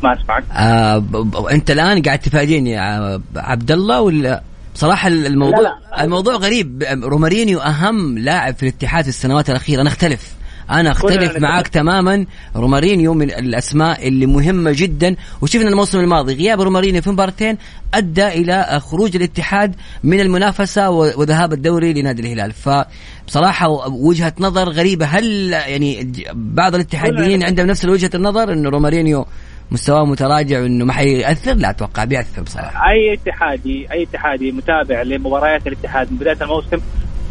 ما 0.02 0.20
اسمعك 0.20 0.44
آه 0.52 1.04
أنت 1.50 1.70
الآن 1.70 2.02
قاعد 2.02 2.18
تفاجئني 2.18 2.70
يا 2.70 3.20
عبد 3.36 3.70
الله 3.72 4.00
ولا 4.00 4.42
بصراحه 4.74 5.08
الموضوع 5.08 5.58
لا 5.58 5.62
لا. 5.62 6.04
الموضوع 6.04 6.34
غريب. 6.34 6.84
رومارينيو 7.02 7.58
أهم 7.58 8.18
لاعب 8.18 8.54
في 8.54 8.62
الاتحاد 8.62 9.04
في 9.04 9.08
السنوات 9.08 9.50
الأخيرة. 9.50 9.80
أنا 9.80 9.88
أختلف. 9.88 10.34
أنا 10.70 10.90
أختلف 10.90 11.36
معاك 11.36 11.68
تماما. 11.68 12.26
رومارينيو 12.56 13.14
من 13.14 13.30
الأسماء 13.30 14.08
اللي 14.08 14.26
مهمة 14.26 14.72
جدا. 14.74 15.16
وشفنا 15.40 15.68
الموسم 15.68 16.00
الماضي 16.00 16.34
غياب 16.34 16.60
رومارينيو 16.60 17.02
في 17.02 17.10
مباراتين 17.10 17.58
أدى 17.94 18.28
إلى 18.28 18.80
خروج 18.80 19.16
الاتحاد 19.16 19.74
من 20.04 20.20
المنافسة 20.20 20.90
وذهاب 20.90 21.52
الدوري 21.52 21.92
لنادي 21.92 22.22
الهلال. 22.22 22.52
فبصراحة 22.52 23.68
وجهة 23.88 24.32
نظر 24.40 24.68
غريبة. 24.68 25.06
هل 25.06 25.50
يعني 25.52 26.12
بعض 26.34 26.74
الاتحاديين 26.74 27.44
عندهم 27.44 27.66
نفس 27.66 27.84
وجهة 27.84 28.10
النظر 28.14 28.52
انه 28.52 28.70
رومارينيو 28.70 29.26
مستواه 29.72 30.04
متراجع 30.04 30.62
وانه 30.62 30.84
ما 30.84 30.92
حيأثر؟ 30.92 31.54
لا 31.54 31.70
أتوقع 31.70 32.04
بيأثر 32.04 32.42
بصراحة. 32.42 32.90
أي 32.90 33.14
اتحادي 33.14 33.92
أي 33.92 34.02
اتحادي 34.02 34.52
متابع 34.52 35.02
لمباريات 35.02 35.66
الاتحاد 35.66 36.12
من 36.12 36.18
بداية 36.18 36.36
الموسم. 36.42 36.78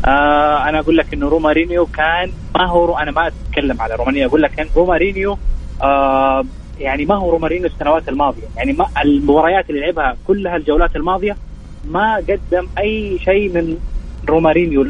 آه 0.05 0.69
أنا 0.69 0.79
أقول 0.79 0.97
لك 0.97 1.13
إنه 1.13 1.29
رومارينيو 1.29 1.85
كان 1.85 2.31
ما 2.55 2.65
هو 2.65 2.97
أنا 2.97 3.11
ما 3.11 3.27
أتكلم 3.27 3.81
على 3.81 3.95
رومارينيو 3.95 4.27
أقول 4.27 4.41
لك 4.41 4.69
رومارينيو 4.75 5.37
آه 5.81 6.45
يعني 6.79 7.05
ما 7.05 7.15
هو 7.15 7.31
رومارينيو 7.31 7.65
السنوات 7.67 8.09
الماضية. 8.09 8.47
يعني 8.57 8.73
ما 8.73 8.85
المباريات 9.01 9.69
اللي 9.69 9.81
لعبها 9.81 10.17
كلها 10.27 10.55
الجولات 10.55 10.95
الماضية 10.95 11.37
ما 11.85 12.15
قدم 12.15 12.67
أي 12.77 13.19
شيء 13.25 13.53
من 13.53 13.77
رومارينيو 14.29 14.85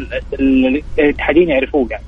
الاتحادين 1.00 1.50
يعرفوه 1.50 1.88
يعني 1.92 2.04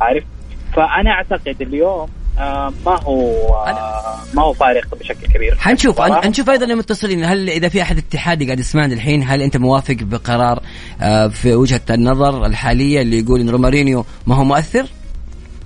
عارف؟ 0.00 0.24
فأنا 0.72 1.10
أعتقد 1.10 1.62
اليوم 1.62 2.08
آه، 2.38 2.72
ما 2.86 3.00
هو 3.02 3.54
آه، 3.54 4.18
ما 4.34 4.42
هو 4.42 4.52
فارق 4.52 4.94
بشكل 4.94 5.26
كبير. 5.26 5.56
حنشوف 5.58 6.00
حنشوف 6.00 6.50
أيضا 6.50 6.66
المتصلين 6.66 7.24
هل 7.24 7.50
إذا 7.50 7.68
في 7.68 7.82
أحد 7.82 7.98
اتحادي 7.98 8.44
قاعد 8.44 8.58
يسمعنا 8.58 8.94
الحين 8.94 9.22
هل 9.22 9.42
أنت 9.42 9.56
موافق 9.56 9.96
بقرار 10.00 10.62
آه، 11.00 11.28
في 11.28 11.54
وجهة 11.54 11.80
النظر 11.90 12.46
الحالية 12.46 13.02
اللي 13.02 13.18
يقول 13.18 13.40
إن 13.40 13.50
رومارينيو 13.50 14.04
ما 14.26 14.34
هو 14.34 14.44
مؤثر؟ 14.44 14.86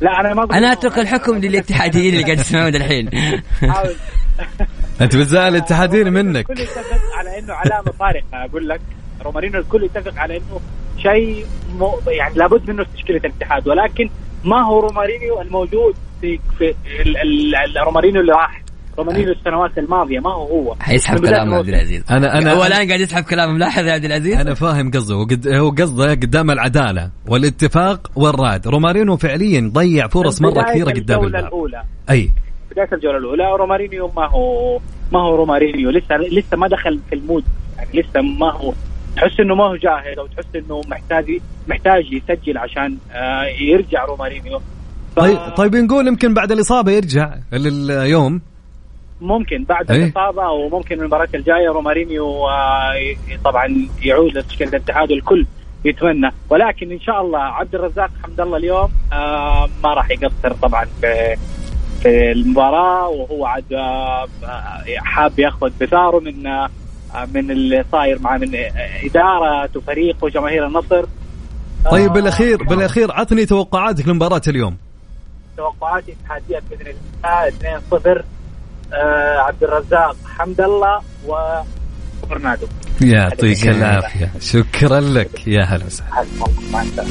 لا 0.01 0.21
أنا 0.21 0.35
ما 0.35 0.59
أنا 0.59 0.73
أترك 0.73 0.99
الحكم 0.99 1.39
للاتحاديين 1.39 2.15
اللي 2.15 2.25
قاعد 2.25 2.39
يسمعون 2.39 2.75
الحين. 2.75 3.11
أنت 5.01 5.17
بتزعل 5.17 5.53
الاتحاديين 5.53 6.13
منك. 6.13 6.51
الكل 6.51 6.63
يتفق 6.63 7.01
على 7.19 7.39
إنه 7.39 7.55
علامة 7.55 7.93
فارقة 7.93 8.45
أقول 8.45 8.69
لك. 8.69 8.81
رومارينو 9.25 9.59
الكل 9.59 9.85
يتفق 9.85 10.19
على 10.19 10.37
إنه 10.37 10.61
شيء 10.99 11.47
يعني 12.07 12.35
لابد 12.35 12.71
منه 12.71 12.85
في 12.85 12.91
تشكيلة 12.97 13.19
الاتحاد 13.19 13.69
ولكن 13.69 14.11
ما 14.45 14.63
هو 14.63 14.81
رومارينيو 14.81 15.41
الموجود 15.41 15.95
في 16.21 16.39
في 16.59 16.75
رومارينيو 17.87 18.21
اللي 18.21 18.33
راح. 18.33 18.63
رومارينيو 18.99 19.33
السنوات 19.33 19.79
الماضية 19.79 20.19
ما 20.21 20.31
هو 20.31 20.47
هو. 20.47 20.75
حيسحب 20.81 21.19
كلام 21.27 21.55
عبد 21.55 21.69
العزيز. 21.69 22.05
أنا 22.11 22.39
أنا 22.39 22.53
هو 22.53 22.65
الآن 22.65 22.89
قاعد 22.89 23.01
يسحب 23.01 23.23
كلام 23.23 23.55
ملاحظ 23.55 23.87
يا 23.87 23.93
عبد 23.93 24.05
العزيز؟ 24.05 24.37
أنا 24.41 24.55
فاهم 24.55 24.91
قصده. 24.91 25.15
هو 25.59 25.71
قصده 25.71 26.11
قدام 26.11 26.51
العدالة 26.51 27.11
والاتفاق 27.29 28.11
والرائد. 28.17 28.69
رومارينو 28.69 29.17
فعليا 29.17 29.71
ضيع 29.73 30.09
فرص 30.09 30.43
مرة 30.43 30.63
كثيرة 30.63 30.91
قدام 30.91 31.19
الجولة 31.19 31.39
الأولى. 31.39 31.83
أي. 32.11 32.31
بداية 32.71 32.89
الجولة 32.93 33.19
الأولى 33.19 33.57
رومارينيو 33.59 34.11
ما 34.17 34.27
هو 34.27 34.79
ما 35.13 35.21
هو 35.21 35.37
رومارينيو 35.37 35.91
لسه 35.91 36.17
لسه 36.17 36.57
ما 36.57 36.69
دخل 36.69 37.01
في 37.09 37.15
ال 37.15 37.20
mood. 37.20 37.45
يعني 37.77 37.91
لسه 37.95 38.21
ما 38.21 38.53
هو 38.53 38.73
تحس 39.17 39.41
إنه 39.41 39.55
ما 39.55 39.65
هو 39.65 39.77
جاهز 39.77 40.19
أو 40.19 40.27
تحس 40.27 40.57
إنه 40.57 40.81
محتاج 40.89 41.41
محتاج 41.69 42.13
يسجل 42.13 42.59
عشان 42.59 42.97
آه، 43.13 43.45
يرجع 43.45 44.05
رومارينيو. 44.05 44.61
طيب 45.17 45.39
طيب 45.57 45.77
نقول 45.77 46.07
يمكن 46.07 46.35
بعد 46.35 46.53
الإصابة 46.53 46.93
يرجع 46.93 47.35
اليوم 47.53 48.41
ممكن 49.21 49.65
بعد 49.65 49.91
أيه؟ 49.91 50.05
الإصابة 50.05 50.47
أو 50.47 50.69
ممكن 50.69 51.01
المباراه 51.01 51.29
الجاية 51.35 51.69
رومارينيو 51.69 52.49
آه، 52.49 52.95
طبعا 53.45 53.89
يعود 54.03 54.39
لتشكيله 54.39 54.71
الاتحاد 54.71 55.11
الكل 55.11 55.47
يتمنى. 55.85 56.31
ولكن 56.51 56.93
إن 56.93 57.01
شاء 57.01 57.21
الله 57.21 57.39
عبد 57.39 57.75
الرزاق 57.75 58.11
حمد 58.23 58.41
الله 58.41 58.57
اليوم 58.57 58.91
آه، 59.13 59.69
ما 59.85 59.95
راح 59.95 60.11
يقصر 60.11 60.53
طبعا 60.63 60.85
في 61.01 61.37
في 62.03 62.33
المباراة 62.33 63.09
وهو 63.09 63.47
عاد 63.47 63.65
حاب 64.97 65.39
ياخذ 65.39 65.71
بثاره 65.81 66.21
من 66.21 66.43
من 67.35 67.51
اللي 67.51 67.85
صاير 67.93 68.19
مع 68.19 68.37
من 68.37 68.51
إدارة 69.05 69.71
وفريق 69.77 70.17
وجماهير 70.23 70.67
النصر. 70.67 71.05
طيب 71.91 72.13
بالاخير 72.13 72.63
بالأخير 72.65 73.13
عطني 73.13 73.47
توقعاتك 73.47 74.09
لمباراة 74.09 74.43
اليوم. 74.49 74.77
توقعاتي 75.61 76.13
اتحادية 76.13 76.61
بإذن 76.71 76.87
الله. 76.87 77.51
2-0 78.19 78.25
آه 78.93 79.39
عبد 79.39 79.65
الرزاق 79.65 80.17
حمد 80.39 80.61
الله 80.61 81.03
وبرنادو 81.27 82.67
يعطيك 83.01 83.69
العافية. 83.69 84.31
شكرا 84.41 85.01
لك. 85.01 85.47
يا 85.47 85.65
هلا 85.65 85.85
وسهلا. 85.87 87.05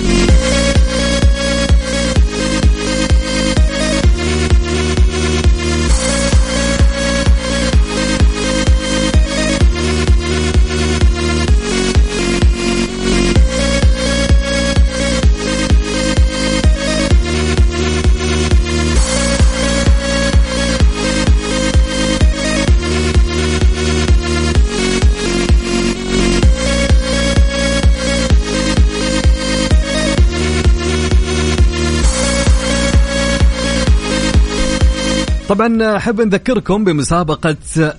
طبعا 35.50 35.98
أحب 35.98 36.22
نذكركم 36.22 36.84
بمسابقة 36.84 37.56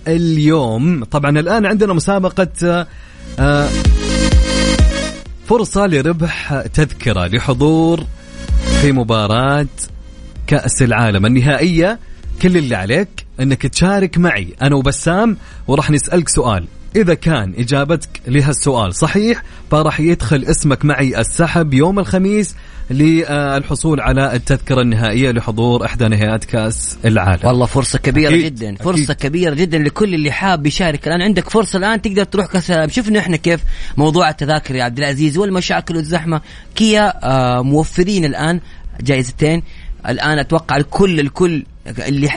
اليوم. 0.09 1.05
طبعا 1.05 1.31
الآن 1.31 1.67
عندنا 1.67 1.93
مسابقة 1.93 2.87
آه، 3.39 3.69
فرصة 5.47 5.87
لربح 5.87 6.63
تذكرة 6.75 7.27
لحضور 7.27 8.05
في 8.81 8.93
مباراة 8.93 9.67
كأس 10.47 10.83
العالم 10.83 11.27
النهائية. 11.27 11.99
كل 12.43 12.57
اللي 12.57 12.75
عليك 12.75 13.27
أنك 13.41 13.67
تشارك 13.67 14.19
معي. 14.19 14.55
أنا 14.63 14.77
وبسام 14.77 15.37
وراح 15.69 15.91
نسألك 15.91 16.29
سؤال. 16.29 16.65
إذا 16.97 17.15
كان 17.15 17.55
إجابتك 17.59 18.09
لهالسؤال 18.27 18.95
صحيح 18.95 19.43
فراح 19.71 20.01
يدخل 20.01 20.45
اسمك 20.45 20.85
معي 20.85 21.21
السحب 21.21 21.75
يوم 21.75 21.99
الخميس 21.99 22.55
للحصول 22.91 24.01
على 24.01 24.35
التذكرة 24.35 24.81
النهائية 24.81 25.31
لحضور 25.31 25.85
إحدى 25.85 26.09
نهائيات 26.09 26.45
كأس 26.45 26.99
العالم 27.05 27.41
والله 27.47 27.67
فرصة 27.67 27.99
كبيرة 27.99 28.29
أكيد. 28.31 28.55
جدا 28.55 28.75
فرصة 28.75 29.13
أكيد. 29.13 29.17
كبيرة 29.31 29.55
جدا 29.55 29.79
لكل 29.79 30.15
اللي 30.15 30.31
حاب 30.33 30.67
يشارك 30.67 31.09
الآن 31.09 31.23
عندك 31.23 31.49
فرصة 31.51 31.77
الآن 31.79 32.03
تقدر 32.03 32.25
تروح 32.25 32.47
كأس 32.47 32.71
العالم 32.71 32.91
شفنا 32.91 33.19
إحنا 33.19 33.37
كيف 33.37 33.61
موضوع 33.97 34.29
التذاكر 34.31 34.75
يا 34.75 34.85
عبد 34.85 34.99
العزيز 34.99 35.39
والمشاكل 35.39 35.97
والزحمة 35.97 36.41
كيا 36.75 37.13
آه 37.25 37.63
موفرين 37.63 38.25
الآن 38.25 38.61
جائزتين 39.01 39.63
الآن 40.09 40.39
أتوقع 40.39 40.77
الكل 40.77 41.21
الكل 41.21 41.65
اللي 41.87 42.29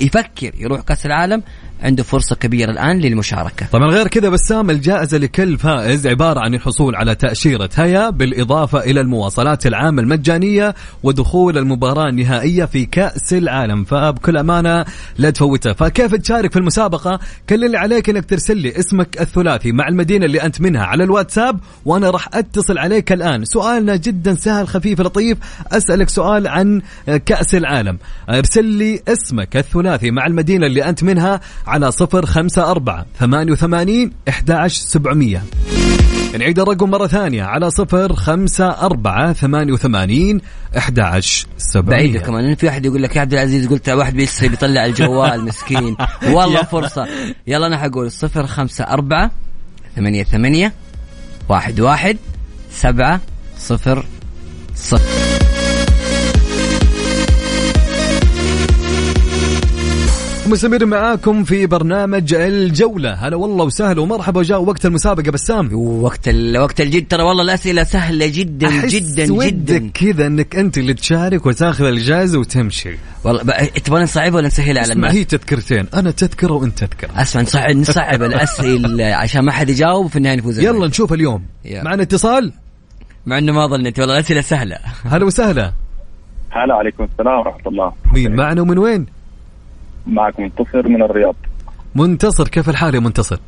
يفكر 0.00 0.50
يروح 0.58 0.80
كأس 0.80 1.06
العالم 1.06 1.42
عنده 1.82 2.02
فرصة 2.02 2.36
كبيرة 2.36 2.70
الآن 2.70 2.98
للمشاركة. 2.98 3.66
طبعا 3.72 3.90
غير 3.90 4.08
كذا 4.08 4.28
بسام 4.28 4.70
الجائزة 4.70 5.18
لكل 5.18 5.58
فائز 5.58 6.06
عبارة 6.06 6.40
عن 6.40 6.54
الحصول 6.54 6.96
على 6.96 7.14
تأشيرة 7.14 7.70
هيا 7.74 8.10
بالإضافة 8.10 8.78
إلى 8.78 9.00
المواصلات 9.00 9.66
العامة 9.66 10.02
المجانية 10.02 10.74
ودخول 11.02 11.58
المباراة 11.58 12.08
النهائية 12.08 12.64
في 12.64 12.86
كأس 12.86 13.32
العالم. 13.32 13.84
فبكل 13.84 14.36
أمانة 14.36 14.84
لا 15.18 15.30
تفوتها. 15.30 15.72
فكيف 15.72 16.14
تشارك 16.14 16.52
في 16.52 16.58
المسابقة؟ 16.58 17.20
كل 17.48 17.64
اللي 17.64 17.78
عليك 17.78 18.10
أنك 18.10 18.24
ترسل 18.24 18.56
لي 18.56 18.78
اسمك 18.78 19.20
الثلاثي 19.20 19.72
مع 19.72 19.88
المدينة 19.88 20.26
اللي 20.26 20.42
أنت 20.42 20.60
منها 20.60 20.84
على 20.84 21.04
الواتساب 21.04 21.60
وأنا 21.84 22.10
راح 22.10 22.28
أتصل 22.34 22.78
عليك 22.78 23.12
الآن. 23.12 23.44
سؤالنا 23.44 23.96
جدا 23.96 24.34
سهل 24.34 24.68
خفيف 24.68 25.00
لطيف. 25.00 25.38
أسألك 25.72 26.08
سؤال 26.08 26.48
عن 26.48 26.82
كأس 27.26 27.54
العالم. 27.54 27.98
ارسل 28.30 28.69
لي 28.70 29.02
اسمك 29.08 29.56
الثلاثي 29.56 30.10
مع 30.10 30.26
المدينة 30.26 30.66
اللي 30.66 30.84
أنت 30.84 31.04
منها 31.04 31.40
على 31.66 31.92
صفر 31.92 32.26
خمسة 32.26 32.70
أربعة 32.70 33.06
ثمانية 33.18 33.52
وثمانين 33.52 34.12
إحداش 34.28 34.74
سبعمية. 34.74 35.42
نعيد 36.38 36.58
الرقم 36.58 36.90
مرة 36.90 37.06
ثانية 37.06 37.42
على 37.42 37.70
صفر 37.70 38.12
خمسة 38.12 38.68
أربعة 38.68 39.32
ثمانية 39.32 39.72
وثمانين 39.72 40.40
إحداش 40.78 41.46
سبعمية. 41.58 41.90
بعيدة 41.90 42.20
كمان 42.20 42.54
في 42.54 42.66
واحد 42.66 42.86
يقول 42.86 43.02
لك 43.02 43.16
يا 43.16 43.20
عبد 43.20 43.32
العزيز 43.32 43.68
قلت 43.68 43.88
واحد 43.88 44.14
بيسري 44.14 44.48
بيطلع 44.48 44.86
الجوال 44.86 45.44
مسكين. 45.48 45.96
والله 46.22 46.62
فرصة. 46.62 47.08
يلا 47.46 47.66
أنا 47.66 47.78
حقول 47.78 48.10
صفر 48.10 48.46
خمسة 48.46 48.84
أربعة 48.84 49.30
ثمانية 49.96 50.22
ثمانية 50.22 50.72
واحد 51.48 51.80
واحد 51.80 52.16
سبعة 52.70 53.20
صفر 53.58 54.04
صفر. 54.74 55.29
مستمر 60.50 60.86
معاكم 60.86 61.44
في 61.44 61.66
برنامج 61.66 62.34
الجولة. 62.34 63.12
هلا 63.12 63.36
والله 63.36 63.64
وسهلا 63.64 64.00
ومرحبا. 64.00 64.42
جاء 64.42 64.62
وقت 64.62 64.86
المسابقة 64.86 65.30
بسام. 65.30 65.74
وقت 65.74 66.28
ال... 66.28 66.58
وقت 66.58 66.80
الجد. 66.80 67.08
ترى 67.08 67.22
والله 67.22 67.42
الأسئلة 67.42 67.84
سهلة 67.84 68.26
جدا 68.26 68.68
أحس 68.68 68.94
جدا 68.94 69.26
جدا. 69.44 69.90
كذا 69.94 70.26
إنك 70.26 70.56
أنت 70.56 70.78
اللي 70.78 70.94
تشارك 70.94 71.46
وتاخذ 71.46 71.84
الجائزة 71.84 72.38
وتمشي. 72.38 72.94
والله 73.24 73.42
بقى- 73.42 73.80
تبغى 73.82 74.02
نصعبها 74.02 74.36
ولا 74.36 74.46
نسهلها 74.46 74.82
على 74.82 74.92
اسمع 74.92 74.94
الناس؟ 74.94 75.14
هي 75.14 75.24
تذكرتين. 75.24 75.86
أنا 75.94 76.10
تذكرة 76.10 76.52
وأنت 76.52 76.78
تذكرة 76.84 77.10
أسمع 77.22 77.42
نصعب 77.42 77.76
نصعب 77.76 78.22
الأسئلة 78.22 79.14
عشان 79.22 79.44
ما 79.44 79.52
حد 79.52 79.68
يجاوب 79.68 80.04
وفي 80.04 80.16
النهاية 80.16 80.36
نفوز 80.36 80.58
يلا 80.58 80.86
نشوف 80.86 81.12
اليوم. 81.12 81.44
يلا. 81.64 81.82
معنا 81.84 82.02
اتصال 82.02 82.52
مع 83.26 83.38
إنه 83.38 83.52
ما 83.52 83.66
ظنيت. 83.66 83.98
والله 83.98 84.14
الأسئلة 84.14 84.40
سهلة. 84.40 84.76
هلا 85.04 85.24
وسهلا. 85.24 85.72
هلا 86.50 86.74
عليكم 86.74 87.04
السلام 87.04 87.38
ورحمة 87.38 87.66
الله. 87.66 87.92
مين 88.12 88.36
معنا 88.36 88.62
ومن 88.62 88.78
وين؟ 88.78 89.06
معكم 90.06 90.42
منتصر 90.42 90.88
من 90.88 91.02
الرياض. 91.02 91.34
منتصر 91.94 92.48
كيف 92.48 92.68
الحال 92.68 92.94
يا 92.94 93.00
منتصر؟ 93.00 93.38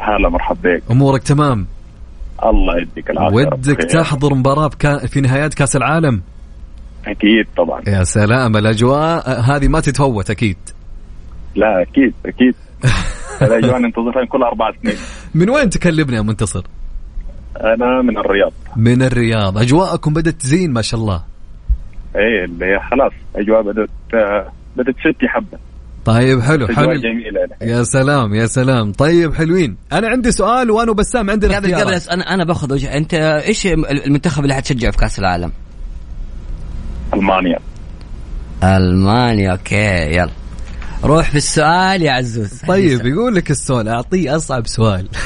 هلا 0.00 0.28
مرحبا 0.28 0.74
بك. 0.76 0.82
أمورك 0.90 1.22
تمام؟ 1.22 1.66
الله 2.44 2.76
يديك 2.82 3.10
رب. 3.10 3.34
ودك. 3.34 3.76
تحضر 3.76 4.34
مباراة 4.34 4.68
بكا- 4.68 5.06
في 5.06 5.20
نهايات 5.20 5.54
كأس 5.54 5.76
العالم؟ 5.76 6.22
أكيد 7.06 7.46
طبعا. 7.56 7.82
يا 7.86 8.04
سلام 8.04 8.56
الأجواء 8.56 9.40
هذه 9.40 9.68
ما 9.68 9.80
تتفوت 9.80 10.30
أكيد. 10.30 10.56
لا 11.56 11.82
أكيد 11.82 12.14
أكيد. 12.26 12.54
الأجواء 13.42 13.78
ننتظرها 13.78 14.24
كل 14.24 14.42
أربع 14.42 14.70
سنين. 14.82 14.96
من 15.34 15.50
وين 15.50 15.70
تكلمنا 15.70 16.16
يا 16.16 16.22
منتصر؟ 16.22 16.64
أنا 17.60 18.02
من 18.02 18.18
الرياض. 18.18 18.52
من 18.76 19.02
الرياض. 19.02 19.58
أجواءكم 19.58 20.12
بدأت 20.14 20.34
تزين 20.34 20.72
ما 20.72 20.82
شاء 20.82 21.00
الله. 21.00 21.22
إيه 22.16 22.44
اللي 22.44 22.80
خلاص 22.90 23.12
أجواء 23.36 23.62
بدأت 23.62 23.88
آه، 24.14 24.52
بدأت 24.76 24.94
تشتي 24.94 25.28
حبة. 25.28 25.58
طيب 26.04 26.42
حلو. 26.42 26.66
حلو. 26.66 26.92
جميلة. 26.92 27.48
يا 27.62 27.82
سلام 27.82 28.34
يا 28.34 28.46
سلام. 28.46 28.92
طيب 28.92 29.34
حلوين. 29.34 29.76
أنا 29.92 30.08
عندي 30.08 30.32
سؤال 30.32 30.70
وأنا 30.70 30.90
وبسام 30.90 31.30
عندنا 31.30 31.56
قبل 31.56 31.74
قبل 31.74 31.94
أنا 32.10 32.34
أنا 32.34 32.44
باخذ 32.44 32.72
وجه. 32.72 32.96
أنت 32.96 33.14
إيش 33.14 33.66
المنتخب 33.66 34.42
اللي 34.42 34.54
حتشجعه 34.54 34.90
في 34.92 34.98
كأس 34.98 35.18
العالم؟ 35.18 35.52
ألمانيا. 37.14 37.58
ألمانيا. 38.64 39.52
أوكي 39.52 40.16
يلا. 40.16 40.30
روح 41.04 41.30
في 41.30 41.36
السؤال 41.36 42.02
يا 42.02 42.12
عزوز. 42.12 42.60
طيب 42.68 43.06
يقول 43.06 43.34
لك 43.34 43.50
السؤال. 43.50 43.88
أعطيه 43.88 44.36
أصعب 44.36 44.66
سؤال. 44.66 45.08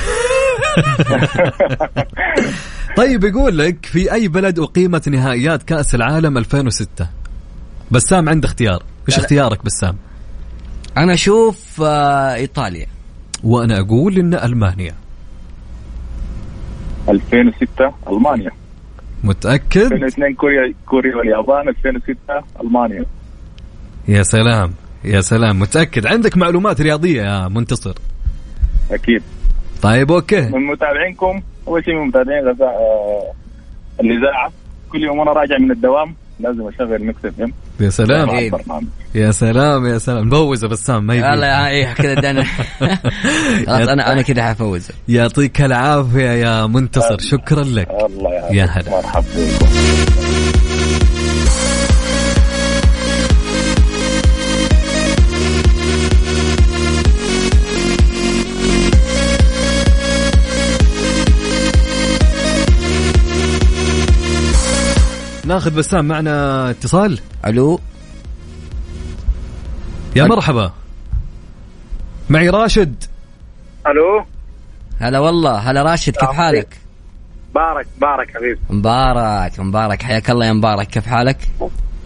طيب 2.96 3.24
يقول 3.24 3.58
لك 3.58 3.86
في 3.86 4.12
أي 4.12 4.28
بلد 4.28 4.58
أقيمت 4.58 5.08
نهائيات 5.08 5.62
كأس 5.62 5.94
العالم 5.94 6.38
2006 6.38 7.08
بسام 7.90 8.28
عنده 8.28 8.48
اختيار. 8.48 8.82
إيش. 9.08 9.18
اختيارك 9.18 9.64
بسام؟ 9.64 9.96
أنا 10.98 11.12
أشوف 11.14 11.82
آه 11.82 12.34
إيطاليا. 12.34 12.86
وأنا 13.44 13.80
أقول 13.80 14.18
إن 14.18 14.34
ألمانيا. 14.34 14.94
2006 17.08 17.92
ألمانيا. 18.08 18.50
متأكد؟ 19.24 19.92
2002 19.92 20.34
كوريا 20.34 20.74
كوريا 20.86 21.16
واليابان. 21.16 21.68
2006 21.68 22.16
ألمانيا. 22.60 23.04
يا 24.08 24.22
سلام 24.22 24.72
يا 25.04 25.20
سلام. 25.20 25.58
متأكد؟ 25.58 26.06
عندك 26.06 26.36
معلومات 26.36 26.80
رياضية 26.80 27.22
يا 27.22 27.48
منتصر. 27.48 27.94
أكيد. 28.90 29.22
طيب 29.82 30.12
أوكي. 30.12 30.40
من 30.40 30.66
متابعينكم 30.66 31.42
أول 31.68 31.84
شيء 31.84 31.94
من 31.94 32.06
متابعين 32.08 32.48
غزاء 32.48 32.68
آه، 32.68 33.32
الإذاعة. 34.00 34.52
كل 34.92 35.04
يوم 35.04 35.18
وأنا 35.18 35.32
راجع 35.32 35.58
من 35.58 35.70
الدوام. 35.70 36.14
لازم 36.40 36.68
أشغل 36.68 37.04
Mix 37.04 37.24
FM. 37.24 37.52
يا 37.80 37.90
سلام 37.90 38.28
يا 39.14 39.30
سلام 39.30 39.86
يا 39.86 39.98
سلام. 39.98 40.26
نبوز 40.26 40.64
يا 40.64 40.68
بسام 40.68 41.06
ما 41.06 41.14
يبي. 41.14 41.26
يلا 41.26 41.68
إيه 41.68 41.92
كذا 41.92 42.14
خلاص 43.66 43.88
أنا 43.88 44.12
أنا 44.12 44.22
كذا 44.22 44.42
حفوز. 44.42 44.88
يعطيك 45.08 45.62
العافية 45.62 46.30
يا 46.30 46.66
منتصر. 46.66 47.18
شكرا 47.18 47.64
لك. 47.64 47.88
الله 47.90 48.30
يا 48.34 48.52
يا 48.52 48.64
هلا. 48.64 48.90
مرحبا 48.90 49.24
ناخذ 65.48 65.74
بسام 65.74 66.08
معنا 66.08 66.70
اتصال. 66.70 67.20
ألو. 67.46 67.80
يا 70.16 70.24
مرحبا. 70.24 70.72
معي 72.30 72.48
راشد. 72.48 73.04
ألو. 73.86 74.24
هلا 75.00 75.18
والله. 75.18 75.56
هلا 75.58 75.82
راشد 75.82 76.16
كيف 76.16 76.30
حالك؟ 76.30 76.78
بارك 77.54 77.86
بارك 77.98 78.30
حبيبي. 78.34 78.60
مبارك 78.70 79.60
مبارك. 79.60 80.02
حياك 80.02 80.30
الله 80.30 80.46
يا 80.46 80.52
مبارك. 80.52 80.86
كيف 80.86 81.06
حالك؟ 81.06 81.38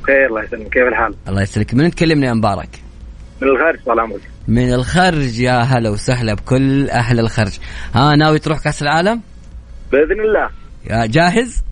خير 0.07 0.27
الله 0.29 0.43
يسلمك. 0.43 0.69
كيف 0.69 0.83
الحال؟ 0.89 1.15
الله 1.29 1.43
يسلمك. 1.43 1.75
من 1.75 1.91
تكلمنا 1.91 2.27
يا 2.27 2.33
مبارك؟ 2.33 2.83
من 3.41 3.49
الخارج 3.49 3.85
طال 3.87 4.01
عمرك 4.01 4.21
من 4.49 4.73
الخرج. 4.75 5.41
يا 5.41 5.61
هلا 5.61 5.91
وسهلا 5.91 6.35
بكل 6.35 6.91
أهل 6.91 7.21
الخرج. 7.21 7.59
ها 7.95 8.17
ناوي 8.17 8.39
تروح 8.39 8.59
كأس 8.59 8.83
العالم؟ 8.83 9.21
بإذن 9.93 10.21
الله. 10.21 10.49
يا 10.91 11.07
جاهز؟ 11.07 11.63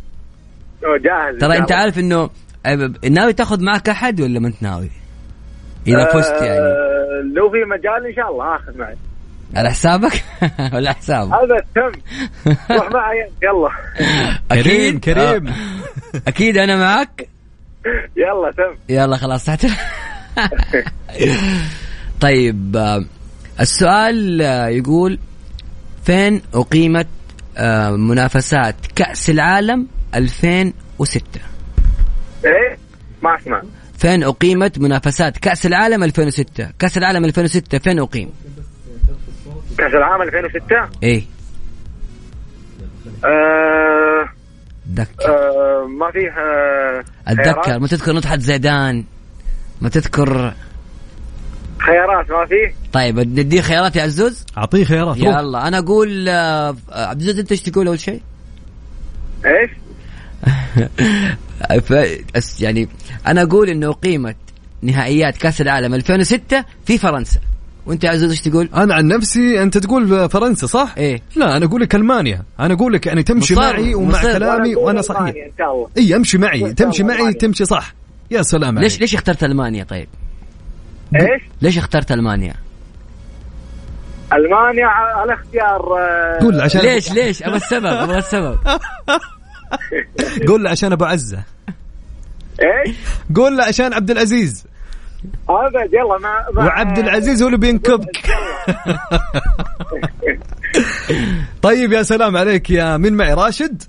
جاهز 0.82 1.38
ترى 1.40 1.56
إن 1.56 1.60
انت. 1.60 1.72
عارف 1.72 1.98
إنه 1.98 2.30
ناوي 3.10 3.32
تاخذ 3.32 3.64
معك 3.64 3.88
أحد 3.88 4.20
ولا 4.20 4.40
ما 4.40 4.48
أنت 4.48 4.62
ناوي؟ 4.62 4.90
إذا 5.86 6.04
فزت 6.12 6.42
يعني. 6.42 6.60
لو 7.34 7.50
في 7.50 7.56
مجال 7.70 8.06
إن 8.06 8.14
شاء 8.16 8.30
الله 8.30 8.56
آخذ 8.56 8.78
معي. 8.78 8.96
على 9.56 9.70
حسابك؟ 9.70 10.24
ولا 10.74 10.92
حساب؟ 10.92 11.32
هذا 11.32 11.56
تم 11.74 12.00
روح 12.70 12.90
معي 12.92 13.30
يلا. 13.42 13.70
كريم 14.62 14.98
كريم. 14.98 15.48
آه. 15.48 15.54
أكيد 16.28 16.56
أنا 16.56 16.76
معك. 16.76 17.28
يلا 18.16 18.50
تم. 18.56 18.78
يلا 18.88 19.16
خلاص 19.16 19.44
تحت 19.44 19.66
طيب 22.20 22.76
آه، 22.76 23.04
السؤال 23.60 24.40
يقول 24.70 25.18
فين 26.04 26.42
أقيمت 26.54 27.06
منافسات 27.90 28.74
كأس 28.96 29.30
العالم 29.30 29.86
2006 30.14 31.20
إيه؟ 32.44 32.78
ما 33.22 33.36
أسمع. 33.36 33.62
فين 33.98 34.22
أقيمت 34.22 34.78
منافسات 34.78 35.38
كأس 35.38 35.66
العالم 35.66 36.02
2006 36.04 36.68
كأس 36.78 36.98
العالم 36.98 37.24
2006 37.24 37.78
فين 37.78 37.98
أقيم؟ 37.98 38.30
كأس 39.78 39.94
العالم 39.94 40.22
2006 40.22 40.88
إيه. 41.02 41.22
آه 43.24 44.28
تذكر 44.96 45.28
آه 45.28 45.86
ما 45.86 46.10
فيه 46.10 46.28
آه 46.30 47.04
خيارات؟ 47.34 47.68
ما 47.68 47.86
تذكر 47.86 48.12
نطحة 48.12 48.36
زيدان. 48.36 49.04
ما 49.80 49.88
تذكر. 49.88 50.54
خيارات 51.78 52.30
ما 52.30 52.46
فيه 52.46 52.74
طيب 52.92 53.18
نديه 53.18 53.60
خيارات 53.60 53.96
يا 53.96 54.02
عزوز؟ 54.02 54.44
أعطيه 54.58 54.84
خيارات. 54.84 55.16
يلا 55.16 55.68
أنا 55.68 55.78
أقول 55.78 56.28
آه، 56.28 56.76
عبد 56.90 57.20
العزيز 57.22 57.38
أنت 57.38 57.50
إيش 57.52 57.62
تقول 57.62 57.86
أول 57.86 58.00
شيء؟ 58.00 58.20
إيش؟ 59.46 59.70
ف- 61.86 62.18
أس- 62.38 62.62
يعني 62.62 62.88
أنا 63.26 63.42
أقول 63.42 63.68
إنه 63.68 63.90
اقيمت 63.90 64.36
نهائيات 64.82 65.36
كأس 65.36 65.60
العالم 65.60 65.94
2006 65.94 66.64
في 66.86 66.98
فرنسا 66.98 67.40
وأنت 67.86 68.04
يا 68.04 68.10
عزوز 68.10 68.30
إيش 68.30 68.40
تقول؟ 68.40 68.68
أنا 68.74 68.94
عن 68.94 69.06
نفسي 69.08 69.62
أنت 69.62 69.78
تقول 69.78 70.28
فرنسا 70.30 70.66
صح؟ 70.66 70.94
إيه. 70.98 71.22
لا 71.36 71.56
أنا 71.56 71.64
أقول 71.66 71.80
لك 71.80 71.94
ألمانيا 71.94 72.42
أنا 72.60 72.74
أقول 72.74 72.92
لك 72.92 73.06
يعني 73.06 73.22
تمشي 73.22 73.54
مصر، 73.54 73.62
معي 73.62 73.94
ومع 73.94 74.08
مصر. 74.18 74.32
كلامي 74.32 74.76
وأنا 74.76 75.02
صحيح 75.02 75.34
إي 75.98 76.16
أمشي 76.16 76.38
معي 76.38 76.72
تمشي 76.72 77.02
معي. 77.02 77.32
تمشي 77.32 77.64
صح 77.64 77.94
يا 78.30 78.42
سلام 78.42 78.78
ليش 78.78 78.92
عليك 78.92 79.00
ليش 79.00 79.14
اخترت 79.14 79.44
ألمانيا 79.44 79.84
طيب؟ 79.84 80.08
إيش؟ 81.16 81.42
ليش 81.62 81.78
اخترت 81.78 82.12
ألمانيا؟ 82.12 82.54
ألمانيا 84.32 84.86
على 84.86 85.34
اختيار 85.34 85.98
آه، 85.98 86.38
قول 86.40 86.60
عشان 86.60 86.80
ليش 86.80 87.12
ليش؟ 87.12 87.42
أبغى 87.42 87.56
السبب 87.56 87.86
أبغى 87.86 88.18
السبب 88.18 88.58
قول 90.48 90.64
له 90.64 90.70
عشان 90.70 90.92
أبو 90.92 91.04
عزة. 91.04 91.42
إيش؟ 92.60 92.96
قول 93.36 93.56
له 93.56 93.64
عشان 93.64 93.92
عبد 93.92 94.10
العزيز. 94.10 94.66
ابد 95.48 95.92
يلا 95.92 96.18
ما, 96.18 96.46
ما 96.54 96.64
وعبد 96.64 96.98
العزيز 96.98 97.42
هو 97.42 97.48
اللي 97.48 97.58
بينكبك. 97.58 98.16
طيب 101.62 101.92
يا 101.92 102.02
سلام 102.02 102.36
عليك 102.36 102.70
يا 102.70 102.96
من 102.96 103.16
معي؟ 103.16 103.34
راشد؟ 103.34 103.82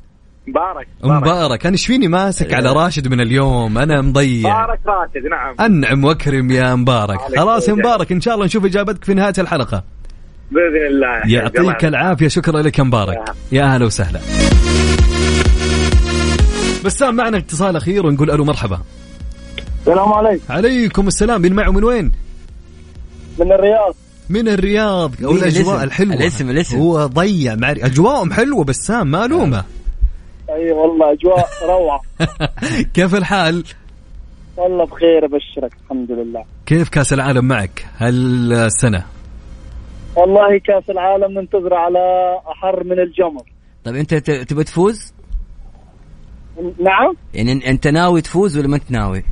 مبارك. 0.48 0.88
مبارك. 1.04 1.66
أنا 1.66 1.74
إيش 1.74 1.86
فيني 1.86 2.08
ماسك 2.08 2.54
على 2.54 2.74
راشد 2.74 3.08
من 3.08 3.22
اليوم. 3.22 3.78
أنا 3.78 4.02
مضيع. 4.02 4.64
مبارك 4.64 4.80
راشد 4.86 5.28
نعم. 5.28 5.56
أنعم 5.60 6.04
وأكرم 6.04 6.52
يا 6.52 6.76
مبارك. 6.76 7.20
خلاص 7.38 7.70
يا. 7.70 7.74
مبارك 7.74 8.12
إن 8.12 8.22
شاء 8.22 8.34
الله 8.34 8.46
نشوف 8.46 8.66
إجابتك 8.66 9.04
في 9.04 9.14
نهاية 9.14 9.34
الحلقة. 9.38 9.84
بإذن 10.52 10.88
الله. 10.88 11.22
يعطيك 11.26 11.86
العافية. 11.86 12.28
شكرا 12.28 12.62
لك 12.62 12.80
يا 12.80 12.84
مبارك. 12.84 13.24
يا 13.52 13.64
أهلا 13.64 13.86
وسهلا. 13.86 14.20
بسام 16.86 17.16
معنا 17.16 17.38
اتصال 17.38 17.76
أخير 17.76 18.06
ونقول 18.06 18.32
ألو 18.32 18.44
مرحبا 18.46 18.80
السلام 19.80 20.14
عليكم 20.14 20.44
عليكم 20.54 21.08
السلام 21.08 21.42
من 21.42 21.54
معي 21.54 21.68
ومن 21.68 21.84
وين؟ 21.84 22.12
من 23.40 23.52
الرياض 23.52 23.96
من 24.30 24.48
الرياض 24.48 25.12
والاجواء 25.22 25.76
الاسم؟ 25.76 25.84
الحلوة 25.84 26.14
الاسم- 26.16 26.50
الاسم. 26.50 26.78
هو 26.80 27.06
ضيع 27.06 27.56
معي 27.56 27.86
أجواءهم 27.86 28.34
حلوة 28.34 28.64
بسام 28.64 29.12
ما 29.12 29.26
ألومه 29.26 29.64
أي 30.50 30.72
والله 30.72 31.12
أجواء 31.14 31.48
روعة 31.64 32.02
كيف 32.94 33.16
الحال؟ 33.16 33.64
والله 34.58 34.86
بخير 34.86 35.26
أبشرك 35.26 35.72
الحمد 35.84 36.12
لله 36.12 36.44
كيف 36.66 36.90
كأس 36.90 37.14
العالم 37.14 37.46
معك 37.46 37.86
هالسنه؟ 37.98 39.06
والله 40.16 40.60
كأس 40.66 40.90
العالم 40.90 41.40
ننتظر 41.40 41.74
على 41.74 42.00
أحر 42.52 42.84
من 42.84 43.00
الجمر 43.00 43.44
طيب 43.84 43.96
أنت 43.96 44.14
ت- 44.14 44.32
تبي 44.50 44.64
تفوز؟ 44.64 45.14
نعم. 46.80 47.14
يعني 47.34 47.60
إن- 47.62 47.68
أنت 47.68 47.88
ناوي 47.88 48.22
تفوز 48.22 48.58
ولا 48.58 48.68
ما 48.68 48.76
أنت 48.76 48.92
ناوي؟ 48.92 49.24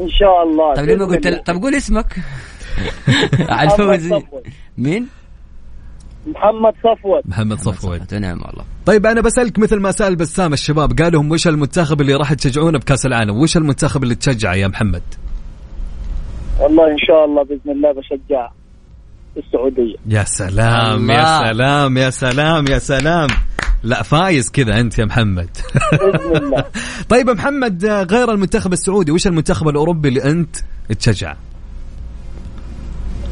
إن 0.00 0.08
شاء 0.08 0.42
الله. 0.42 0.74
طيب 0.74 0.86
ليه 0.86 0.96
ما 0.96 1.04
بإذن 1.04 1.16
قلت 1.16 1.26
الله. 1.26 1.38
طيب 1.42 1.62
قول 1.62 1.74
اسمك. 1.74 2.16
على 3.48 3.68
محمد 3.68 4.00
الفوز 4.00 4.22
مين؟ 4.78 5.06
محمد 6.26 6.72
صفوت. 6.84 7.22
محمد 7.24 7.58
صفوت. 7.58 8.14
نعم 8.14 8.38
والله. 8.42 8.64
طيب 8.86 9.06
أنا 9.06 9.20
بسألك 9.20 9.58
مثل 9.58 9.76
ما 9.80 9.90
سأل 9.90 10.16
بسام 10.16 10.52
الشباب. 10.52 11.00
قالوا 11.02 11.20
هم 11.20 11.30
وش 11.32 11.48
المنتخب 11.48 12.00
اللي 12.00 12.14
راح 12.14 12.32
تشجعونه 12.34 12.78
بكأس 12.78 13.06
العالم؟ 13.06 13.36
وش 13.36 13.56
المنتخب 13.56 14.02
اللي 14.02 14.14
تشجعه 14.14 14.54
يا 14.54 14.68
محمد؟ 14.68 15.02
والله 16.60 16.92
إن 16.92 16.98
شاء 16.98 17.24
الله 17.24 17.44
بإذن 17.44 17.70
الله 17.70 17.92
بشجع 17.92 18.48
السعودية. 19.36 19.96
يا 20.06 20.24
سلام 20.24 21.10
الله. 21.10 21.14
يا 21.14 21.52
سلام 21.52 21.96
يا 21.96 22.10
سلام 22.10 22.66
يا 22.70 22.78
سلام. 22.78 23.28
لا 23.82 24.02
فايز 24.02 24.50
كذا 24.50 24.80
أنت 24.80 24.98
يا 24.98 25.04
محمد. 25.04 25.48
باذن 25.92 26.36
الله 26.44 26.64
طيب 27.08 27.28
يا 27.28 27.34
محمد 27.34 27.84
غير 27.86 28.30
المنتخب 28.32 28.72
السعودي 28.72 29.12
وش 29.12 29.26
المنتخب 29.26 29.68
الأوروبي 29.68 30.08
اللي 30.08 30.24
أنت 30.24 30.56
تشجعه 30.98 31.36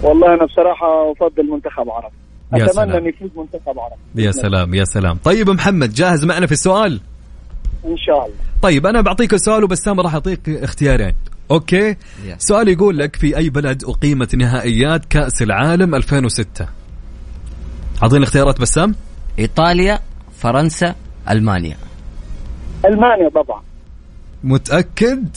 والله 0.02 0.34
أنا 0.34 0.44
بصراحة 0.46 1.12
أفضل 1.12 1.50
منتخب 1.50 1.90
عربي. 1.90 2.14
يا 2.52 2.64
أتمنى. 2.64 2.98
ان 2.98 3.06
يفوز 3.06 3.30
منتخب 3.36 3.78
عربي. 3.78 4.24
يا 4.24 4.30
سلام 4.30 4.74
يا 4.74 4.84
سلام. 4.84 5.18
طيب 5.24 5.50
محمد 5.50 5.92
جاهز 5.94 6.24
معنا 6.24 6.46
في 6.46 6.52
السؤال؟ 6.52 7.00
إن 7.84 7.96
شاء 7.96 8.16
الله. 8.26 8.36
طيب 8.62 8.86
أنا 8.86 9.00
بعطيك 9.00 9.34
السؤال 9.34 9.64
وبسام 9.64 10.00
راح 10.00 10.14
أعطيك 10.14 10.48
اختيارين. 10.48 11.14
أوكي؟ 11.50 11.96
سؤال 12.38 12.68
يقول 12.68 12.98
لك 12.98 13.16
في 13.16 13.36
أي 13.36 13.50
بلد 13.50 13.84
أقيمت 13.84 14.34
نهائيات 14.34 15.04
كأس 15.04 15.42
العالم 15.42 15.94
2006 15.94 16.66
أعطيني 18.02 18.24
اختيارات 18.24 18.60
بسام. 18.60 18.94
إيطاليا. 19.38 20.00
فرنسا 20.38 20.94
ألمانيا. 21.30 21.76
ألمانيا 22.84 23.28
طبعا. 23.28 23.62
متأكد؟ 24.44 25.28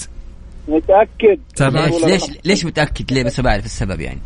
متأكد. 0.68 1.40
تابع. 1.56 1.86
ليش 1.86 2.04
ليش 2.06 2.24
ليش 2.46 2.66
متأكد؟ 2.66 3.14
ليه 3.14 3.24
بس 3.24 3.40
بعرف 3.40 3.66
السبب 3.66 4.00
يعني؟ 4.02 4.20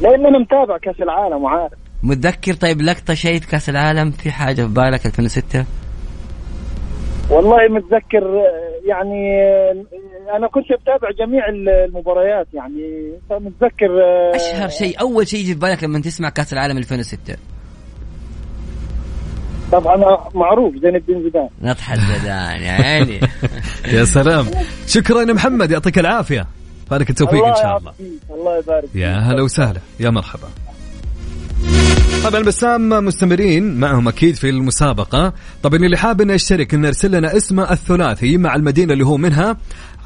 لأن 0.00 0.26
أنا 0.26 0.38
متابع 0.38 0.78
كأس 0.78 1.00
العالم 1.00 1.42
وعارف. 1.42 1.72
متذكر 2.02 2.54
طيب 2.54 2.80
لقطة 2.82 3.14
شيء 3.14 3.40
في 3.40 3.46
كأس 3.46 3.68
العالم؟ 3.68 4.10
في 4.10 4.30
حاجة 4.30 4.62
في 4.62 4.68
بالك 4.68 5.06
2006 5.06 5.64
والله 7.30 7.56
متذكر 7.70 8.42
يعني 8.86 9.42
أنا 10.36 10.48
كنت 10.48 10.64
متابع 10.72 11.10
جميع 11.18 11.48
المباريات 11.48 12.46
يعني 12.54 13.12
فمتذكر 13.30 13.88
أشهر 14.34 14.68
شيء 14.68 15.00
أول 15.00 15.28
شيء 15.28 15.40
يجي 15.40 15.52
في 15.54 15.60
بالك 15.60 15.84
لما 15.84 16.00
تسمع 16.00 16.28
كأس 16.28 16.52
العالم 16.52 16.78
2006 16.78 17.36
طبعا 19.72 19.96
معروف 20.34 20.74
زين 20.74 20.96
الدين 20.96 21.22
زيدان. 21.22 21.48
نطحة 21.62 21.96
زيدان 21.96 22.62
يا 22.62 22.72
عيني. 22.72 23.20
يا 23.94 24.04
سلام. 24.04 24.46
شكرا 24.86 25.20
يا 25.20 25.32
محمد 25.32 25.70
يعطيك 25.70 25.98
العافية. 25.98 26.46
فالك 26.90 27.10
التوفيق 27.10 27.44
إن 27.44 27.54
شاء 27.54 27.76
الله 27.78 27.92
الله 28.30 28.58
يبارك 28.58 28.86
فيك. 28.86 29.02
يا 29.02 29.16
هلا 29.16 29.42
وسهلا. 29.42 29.80
يا 30.00 30.10
مرحبا. 30.10 30.48
طبعا 32.24 32.42
بسام 32.42 32.88
مستمرين 32.88 33.80
معهم 33.80 34.08
أكيد 34.08 34.34
في 34.34 34.48
المسابقة. 34.48 35.32
طبعا 35.62 35.78
اللي 35.78 35.96
حاب 35.96 36.20
إنه 36.20 36.32
يشترك 36.32 36.74
انه 36.74 36.86
يرسل 36.86 37.10
لنا 37.10 37.36
اسمه 37.36 37.72
الثلاثي 37.72 38.36
مع 38.38 38.54
المدينة 38.54 38.92
اللي 38.92 39.06
هو 39.06 39.16
منها. 39.16 39.56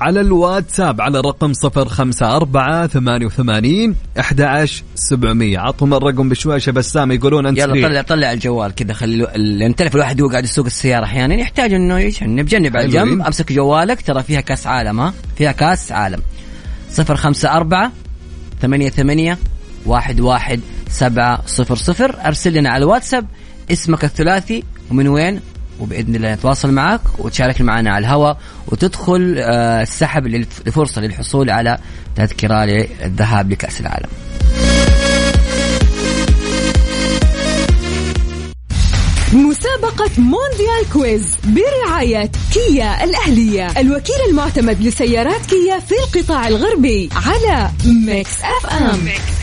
على 0.01 0.21
الواتساب 0.21 1.01
على 1.01 1.19
الرقم 1.19 1.53
054 1.65 2.87
88 2.87 3.97
11700 4.19 5.59
عطهم 5.59 5.95
الرقم 5.95 6.29
بشويشه 6.29 6.73
بسام 6.73 7.13
يقولون 7.13 7.47
أنت 7.47 7.59
يلا؟ 7.59 7.89
طلع 7.89 8.03
طلع 8.03 8.33
الجوال 8.33 8.75
كذا 8.75 8.93
خلي 8.93 9.27
لأن 9.37 9.75
تعرف 9.77 9.95
الواحد 9.95 10.23
هو 10.23 10.29
قاعد 10.29 10.45
يسوق 10.45 10.67
السيارة 10.67 11.05
أحيانا 11.05 11.35
يحتاج 11.35 11.73
إنه 11.75 11.99
يشن 11.99 12.43
بجنب 12.43 12.77
على. 12.77 12.87
الجنب 12.87 13.23
أمسك 13.23 13.53
جوالك 13.53 14.03
ترى 14.03 14.23
فيها 14.23 14.41
كأس 14.41 14.67
عالم 14.67 15.01
ها 15.01 15.15
فيها 15.37 15.53
كأس 15.53 15.93
عالم 15.93 16.21
054 16.99 17.91
88 18.63 19.37
واحد 19.87 20.21
واحد 20.21 20.61
سبعة 20.89 21.43
صفر 21.47 21.75
صفر 21.75 22.17
أرسل 22.27 22.53
لنا 22.53 22.71
على 22.71 22.85
الواتساب 22.85 23.27
اسمك 23.73 24.05
الثلاثي 24.05 24.65
ومن 24.91 25.09
وين 25.09 25.41
وبإذن 25.81 26.14
الله 26.14 26.35
نتواصل 26.35 26.73
معك 26.73 27.01
وتشارك 27.19 27.61
معنا 27.61 27.90
على 27.90 28.07
الهواء 28.07 28.37
وتدخل 28.66 29.37
آه، 29.38 29.83
السحب 29.83 30.27
لفرصة 30.66 31.01
للحصول 31.01 31.51
على 31.51 31.79
تذكرة 32.16 32.64
للذهاب 32.64 33.51
لكأس 33.51 33.81
العالم. 33.81 34.09
مسابقة 39.33 40.11
مونديال 40.19 40.93
quiz 40.92 41.37
برعاية 41.45 42.31
كيا 42.55 43.05
الأهلية. 43.05 43.66
الوكيل 43.81 44.14
المعتمد 44.31 44.81
لسيارات 44.83 45.47
كيا 45.47 45.79
في 45.79 45.95
القطاع 46.05 46.49
الغربي 46.49 47.09
على 47.27 47.71
Mix 48.07 48.38
FM, 48.42 49.05
Mix 49.05 49.39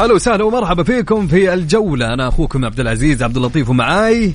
أهلا 0.00 0.14
وسهلا 0.14 0.44
ومرحبا 0.44 0.82
فيكم 0.82 1.28
في 1.28 1.54
الجولة. 1.54 2.14
أنا 2.14 2.28
أخوكم 2.28 2.64
عبد 2.64 2.80
العزيز 2.80 3.22
عبد 3.22 3.36
اللطيف 3.36 3.70
ومعاي. 3.70 4.32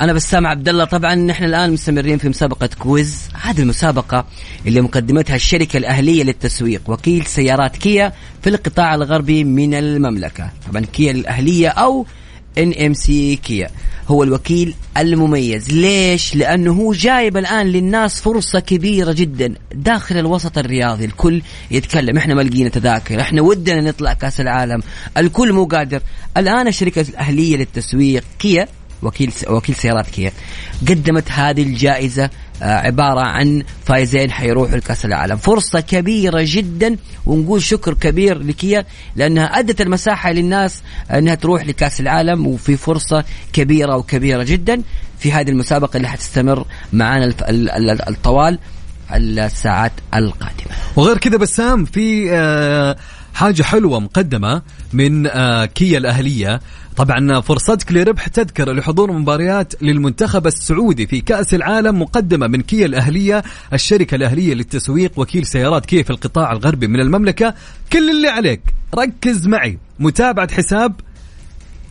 أنا 0.00 0.12
بسام 0.12 0.46
عبد 0.46 0.68
الله. 0.68 0.84
طبعا 0.84 1.14
نحن 1.14 1.44
الآن 1.44 1.72
مستمرين 1.72 2.18
في 2.18 2.28
مسابقة 2.28 2.68
quiz. 2.78 3.28
هذه 3.42 3.60
المسابقة 3.60 4.24
اللي 4.66 4.80
مقدمتها 4.80 5.36
الشركة 5.36 5.76
الأهلية 5.76 6.22
للتسويق 6.24 6.82
وكيل 6.86 7.26
سيارات 7.26 7.76
كيا 7.76 8.12
في 8.42 8.50
القطاع 8.50 8.94
الغربي 8.94 9.44
من 9.44 9.74
المملكة. 9.74 10.50
طبعا 10.70 10.84
كيا 10.92 11.10
الأهلية 11.10 11.68
أو 11.68 12.06
NMC 12.58 13.36
كيا. 13.36 13.70
هو 14.08 14.22
الوكيل 14.22 14.74
المميز. 14.96 15.72
ليش؟ 15.72 16.36
لأنه 16.36 16.72
هو 16.72 16.92
جايب 16.92 17.36
الآن 17.36 17.66
للناس 17.66 18.20
فرصة 18.20 18.60
كبيرة 18.60 19.12
جدا 19.12 19.54
داخل 19.74 20.18
الوسط 20.18 20.58
الرياضي. 20.58 21.04
الكل 21.04 21.42
يتكلم. 21.70 22.16
إحنا 22.18 22.34
ما 22.34 22.42
لقينا 22.42 22.68
تذاكر. 22.68 23.20
إحنا 23.20 23.42
ودنا 23.42 23.80
نطلع 23.80 24.12
كأس 24.12 24.40
العالم. 24.40 24.82
الكل 25.16 25.52
مو 25.52 25.64
قادر. 25.64 26.00
الآن 26.36 26.68
الشركة 26.68 27.00
الأهلية 27.00 27.56
للتسويق 27.56 28.24
كيا 28.38 28.68
وكيل 29.02 29.32
وكيل 29.48 29.74
سيارات 29.74 30.10
كيا 30.10 30.32
قدمت 30.88 31.30
هذه 31.30 31.62
الجائزة 31.62 32.30
عبارة 32.60 33.20
عن 33.20 33.62
فايزين 33.84 34.30
حيروحوا 34.30 34.76
لكأس 34.76 35.04
العالم. 35.04 35.36
فرصة 35.36 35.80
كبيرة 35.80 36.42
جدا 36.44 36.96
ونقول 37.26 37.62
شكر 37.62 37.94
كبير 37.94 38.38
لكيا 38.42 38.84
لأنها 39.16 39.44
أدت 39.44 39.80
المساحة 39.80 40.32
للناس 40.32 40.82
أنها 41.10 41.34
تروح 41.34 41.66
لكأس 41.66 42.00
العالم 42.00 42.46
وفي 42.46 42.76
فرصة 42.76 43.24
كبيرة 43.52 43.96
وكبيرة 43.96 44.42
جدا. 44.42 44.82
في 45.18 45.32
هذه 45.32 45.50
المسابقة 45.50 45.96
اللي 45.96 46.08
حتستمر 46.08 46.66
معنا 46.92 47.34
الطوال 48.08 48.58
الساعات 49.14 49.92
القادمة. 50.14 50.72
وغير 50.96 51.18
كذا 51.18 51.36
بسام 51.36 51.84
في 51.84 52.30
آه، 52.32 52.96
حاجة 53.34 53.62
حلوة 53.62 54.00
مقدمة 54.00 54.62
من 54.92 55.26
آه، 55.26 55.64
كيا 55.64 55.98
الأهلية. 55.98 56.60
طبعا 56.96 57.40
فرصتك 57.40 57.92
لربح 57.92 58.26
تذكرة 58.26 58.72
لحضور 58.72 59.12
مباريات 59.12 59.82
للمنتخب 59.82 60.46
السعودي 60.46 61.06
في 61.06 61.20
كأس 61.20 61.54
العالم 61.54 62.02
مقدمة 62.02 62.46
من 62.46 62.62
كيا 62.62 62.86
الأهلية 62.86 63.44
الشركة 63.72 64.14
الأهلية 64.14 64.54
للتسويق 64.54 65.12
وكيل 65.16 65.46
سيارات 65.46 65.86
كيا 65.86 66.02
في 66.02 66.10
القطاع 66.10 66.52
الغربي 66.52 66.86
من 66.86 67.00
المملكة. 67.00 67.54
كل 67.92 68.10
اللي 68.10 68.28
عليك 68.28 68.60
ركز 68.94 69.46
معي. 69.46 69.78
متابعة 69.98 70.54
حساب 70.54 70.94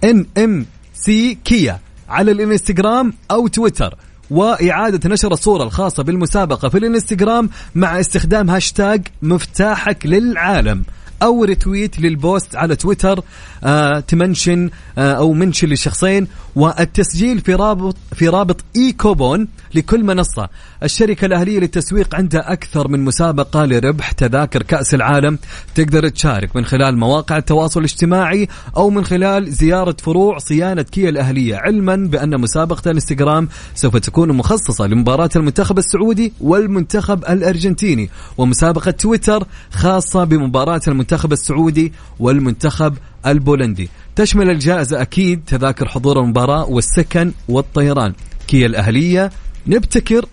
NMC 0.03 1.37
كيا 1.45 1.79
على 2.09 2.31
الإنستغرام 2.31 3.13
أو 3.31 3.47
تويتر. 3.47 3.95
وإعادة 4.29 5.09
نشر 5.09 5.31
الصورة 5.31 5.63
الخاصة 5.63 6.03
بالمسابقة 6.03 6.69
في 6.69 6.77
الإنستغرام 6.77 7.49
مع 7.75 7.99
استخدام 7.99 8.49
هاشتاج 8.49 9.07
مفتاحك 9.21 10.05
للعالم. 10.05 10.83
أو 11.23 11.43
retweet 11.43 11.99
لل 11.99 12.18
post 12.18 12.55
على 12.55 12.75
تويتر 12.75 13.23
آه 13.63 13.99
تمنشن 13.99 14.69
آه 14.97 15.13
أو 15.13 15.33
mention 15.33 15.67
للشخصين 15.67 16.27
والتسجيل 16.55 17.39
في 17.41 17.53
رابط 17.53 17.95
في 18.15 18.27
رابط 18.27 18.63
e-coupon 18.75 19.47
لكل 19.75 20.03
منصة. 20.03 20.49
الشركة 20.83 21.25
الأهلية 21.25 21.59
للتسويق 21.59 22.15
عندها 22.15 22.53
أكثر 22.53 22.87
من 22.87 23.05
مسابقة 23.05 23.65
لربح 23.65 24.11
تذاكر 24.11 24.63
كأس 24.63 24.93
العالم. 24.93 25.39
تقدر 25.75 26.07
تشارك 26.07 26.55
من 26.55 26.65
خلال 26.65 26.97
مواقع 26.97 27.37
التواصل 27.37 27.79
الاجتماعي 27.79 28.47
أو 28.77 28.89
من 28.89 29.05
خلال 29.05 29.51
زيارة 29.51 29.95
فروع 30.03 30.37
صيانة 30.37 30.81
كيا 30.81 31.09
الأهلية. 31.09 31.55
علما 31.55 31.95
بأن 31.95 32.41
مسابقة 32.41 32.91
الانستغرام 32.91 33.49
سوف 33.75 33.97
تكون 33.97 34.31
مخصصة 34.31 34.87
لمباراة 34.87 35.29
المنتخب 35.35 35.77
السعودي 35.77 36.33
والمنتخب 36.41 37.23
الأرجنتيني. 37.23 38.09
ومسابقة 38.37 38.91
تويتر 38.91 39.47
خاصة 39.71 40.23
بمباراة 40.23 40.81
المنتخب 40.87 41.08
السعودي 41.13 41.93
والمنتخب 42.19 42.97
البولندي. 43.25 43.89
تشمل 44.15 44.49
الجائزة 44.49 45.01
أكيد 45.01 45.41
تذاكر 45.47 45.87
حضور 45.87 46.19
المباراة 46.19 46.65
والسكن 46.65 47.31
والطيران. 47.49 48.13
كيا 48.47 48.65
الأهلية 48.65 49.31
نبتكر 49.67 50.25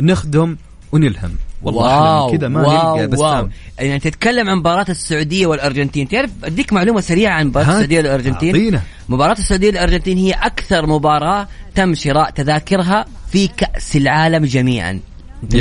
نخدم 0.00 0.56
ونلهم. 0.92 1.30
والله 1.62 2.36
كذا 2.36 2.48
ما 2.48 2.60
واو 2.60 2.96
نلقى 2.96 3.18
واو. 3.18 3.48
يعني 3.78 3.98
تتكلم 3.98 4.48
عن 4.48 4.56
مباراة 4.56 4.86
السعودية 4.88 5.46
والأرجنتين 5.46 6.08
تعرف 6.08 6.30
أديك 6.44 6.72
معلومة 6.72 7.00
سريعة 7.00 7.32
عن 7.32 7.46
مباراة. 7.46 7.68
السعودية 7.68 7.96
والأرجنتين. 7.98 8.80
مباراة 9.08 9.32
السعودية 9.32 9.68
والأرجنتين 9.68 10.18
هي 10.18 10.32
أكثر 10.32 10.86
مباراة 10.86 11.48
تم 11.74 11.94
شراء 11.94 12.30
تذاكرها 12.30 13.04
في 13.32 13.48
كأس 13.48 13.96
العالم 13.96 14.44
جميعا. 14.44 15.00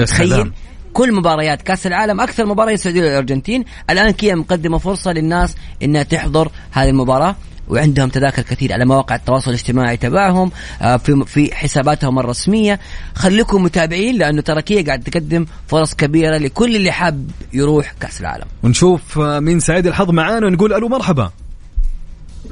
سلام. 0.06 0.54
كل 0.94 1.14
مباريات 1.14 1.62
كأس 1.62 1.88
العالم 1.88 2.22
أكثر 2.22 2.46
مباراة 2.46 2.74
السعوديه 2.74 3.02
والارجنتين 3.02 3.66
الآن 3.90 4.12
كيا 4.12 4.36
مقدمة 4.36 4.78
فرصة 4.78 5.12
للناس 5.12 5.56
إنها 5.84 6.04
تحضر 6.04 6.52
هذه 6.72 6.90
المباراة؟ 6.90 7.36
وعندهم 7.68 8.10
تذاكر 8.10 8.42
كثير 8.42 8.74
على 8.74 8.86
مواقع 8.86 9.16
التواصل 9.16 9.52
الاجتماعي 9.52 9.98
تبعهم 9.98 10.52
آه، 10.82 10.98
في 10.98 11.24
في 11.26 11.56
حساباتهم 11.56 12.20
الرسمية. 12.20 12.80
خليكم 13.16 13.64
متابعين 13.64 14.18
لأنه 14.18 14.42
ترى 14.42 14.62
كيا 14.62 14.86
قاعد 14.86 15.04
تقدم 15.04 15.46
فرص 15.68 15.96
كبيرة 15.96 16.38
لكل 16.38 16.76
اللي 16.76 16.92
حاب 16.92 17.32
يروح 17.54 17.94
كأس 18.00 18.22
العالم. 18.22 18.46
ونشوف 18.64 19.20
آه، 19.20 19.40
مين 19.40 19.60
سعيد 19.60 19.88
الحظ 19.88 20.10
معانا 20.10 20.48
ونقول 20.48 20.74
ألو 20.74 20.88
مرحبا. 20.88 21.32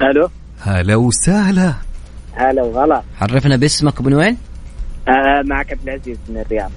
ألو. 0.02 0.30
هلا 0.60 0.96
وسهلا. 0.96 1.74
هلا 2.34 2.62
وغلا. 2.62 3.02
عرفنا 3.20 3.56
باسمك 3.56 4.00
ومن 4.00 4.14
وين؟ 4.14 4.36
آه 5.08 5.42
معك 5.44 5.72
عبد 5.72 5.88
العزيز 5.88 6.18
من 6.28 6.36
الرياض. 6.36 6.70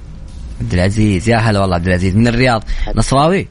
عبد 0.63 0.73
العزيز. 0.73 1.29
يا 1.29 1.37
هلا 1.37 1.59
والله 1.59 1.75
عبد 1.75 1.87
العزيز. 1.87 2.15
من 2.15 2.27
الرياض. 2.27 2.63
نصراوي؟ 2.95 3.47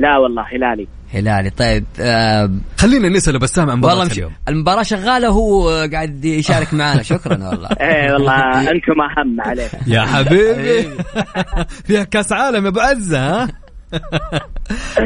لا 0.00 0.18
والله 0.18 0.42
هلالي. 0.52 0.88
هلالي. 1.12 1.50
طيب 1.50 1.84
آه 2.00 2.50
خلينا 2.78 3.08
نسأل 3.08 3.38
بسام 3.38 3.70
عن 3.70 3.78
مش 4.06 4.12
اليوم 4.12 4.32
المباراة 4.48 4.82
شغالة 4.82 5.30
وهو 5.30 5.88
قاعد 5.92 6.24
يشارك 6.24 6.74
معنا 6.74 7.02
شكرا 7.02 7.48
والله. 7.48 7.68
إيه 7.80 8.12
والله 8.12 8.60
أنتم 8.60 9.00
أهم 9.00 9.40
عليك 9.40 9.70
يا 9.86 10.00
حبيبي. 10.00 10.88
فيها 11.86 12.04
كأس 12.04 12.32
عالم 12.32 12.64
يا 12.64 12.68
أبو 12.68 12.80
عزة 12.80 13.18
ها؟ 13.18 13.48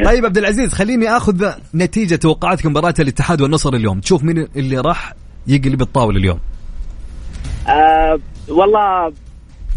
طيب 0.04 0.24
عبد 0.24 0.38
العزيز 0.38 0.72
خليني 0.72 1.08
آخذ 1.16 1.50
نتيجة 1.74 2.16
توقعاتك 2.16 2.66
مباراة 2.66 2.94
الاتحاد 3.00 3.40
والنصر 3.40 3.74
اليوم. 3.74 4.00
تشوف 4.00 4.24
مين 4.24 4.48
اللي 4.56 4.78
راح 4.78 5.14
يقلب 5.46 5.82
الطاولة 5.82 6.18
اليوم. 6.18 6.38
آه 7.68 8.18
والله 8.48 9.12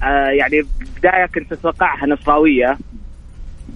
آه 0.04 0.30
يعني 0.30 0.62
بداية 0.98 1.26
كنت 1.26 1.52
اتوقعها 1.52 2.08
نصراوية 2.08 2.78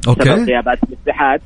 أوكي 0.08 0.30
غيابات 0.30 0.80
الاتحاد 0.84 1.42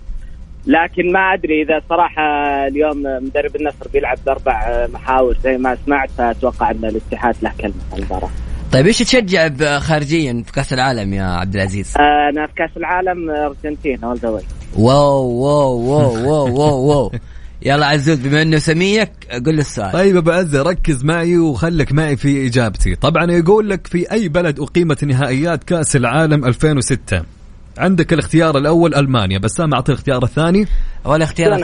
لكن 0.67 1.11
ما 1.11 1.33
أدري 1.33 1.61
إذا 1.61 1.81
صراحة 1.89 2.23
اليوم 2.67 3.03
مدرب 3.03 3.55
النصر 3.55 3.87
بيلعب 3.93 4.17
بأربع 4.25 4.87
محاور 4.93 5.37
زي 5.43 5.57
ما 5.57 5.77
سمعت 5.85 6.09
فأتوقع 6.17 6.71
إن 6.71 6.85
الاتحاد 6.85 7.35
له 7.41 7.51
كلمة 7.61 7.73
في 7.91 7.99
المباراة. 7.99 8.29
طيب 8.71 8.87
إيش 8.87 8.99
تشجع 8.99 9.49
خارجيا 9.79 10.43
في 10.45 10.51
كأس 10.51 10.73
العالم 10.73 11.13
يا 11.13 11.23
عبد 11.23 11.55
العزيز؟ 11.55 11.93
آه، 11.97 12.29
أنا 12.29 12.47
في 12.47 12.53
كأس 12.53 12.77
العالم 12.77 13.29
أرجنتين 13.29 14.03
اول 14.03 14.17
ذا. 14.17 14.41
واو 14.77 15.25
واو 15.25 15.77
واو 15.77 16.27
واو 16.27 16.59
واو 16.59 16.85
واو 16.85 17.11
يلا 17.61 17.85
عزوز 17.85 18.17
بما 18.17 18.41
إنه 18.41 18.57
سميك 18.57 19.11
قول 19.31 19.55
له 19.55 19.61
السؤال. 19.61 19.91
طيب 19.91 20.17
أبو 20.17 20.31
عزة 20.31 20.61
ركز 20.61 21.03
معي 21.03 21.37
وخلك 21.37 21.91
معي 21.91 22.17
في 22.17 22.47
إجابتي. 22.47 22.95
طبعا 22.95 23.31
يقول 23.31 23.69
لك 23.69 23.87
في 23.87 24.11
أي 24.11 24.29
بلد 24.29 24.59
أقيمت 24.59 25.03
نهائيات 25.03 25.63
كأس 25.63 25.95
العالم 25.95 26.45
2006 26.45 27.23
عندك 27.77 28.13
الاختيار 28.13 28.57
الأول 28.57 28.95
ألمانيا 28.95 29.39
بس 29.39 29.59
ما 29.59 29.75
أعطي 29.75 29.91
الاختيار 29.91 30.23
الثاني. 30.23 30.67
ولا 31.05 31.23
اختيار. 31.23 31.63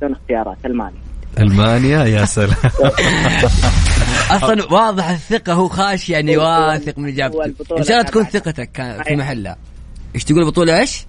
بدون 0.00 0.12
اختيارات؟ 0.12 0.56
ألمانيا. 0.66 1.00
ألمانيا 1.38 2.04
يا 2.04 2.24
سلام. 2.24 2.56
أصلا 4.30 4.72
واضح 4.72 5.10
الثقة 5.10 5.52
هو 5.52 5.68
خاش 5.68 6.10
يعني 6.10 6.36
واثق 6.36 6.98
من 6.98 7.08
اجابته 7.08 7.44
إن 7.78 7.82
شاء 7.82 8.00
الله 8.00 8.02
تكون. 8.02 8.24
ثقتك 8.24 9.02
في. 9.06 9.16
محلها 9.16 9.56
إيش 10.14 10.24
تقول 10.24 10.46
بطولة 10.46 10.80
إيش؟ 10.80 11.06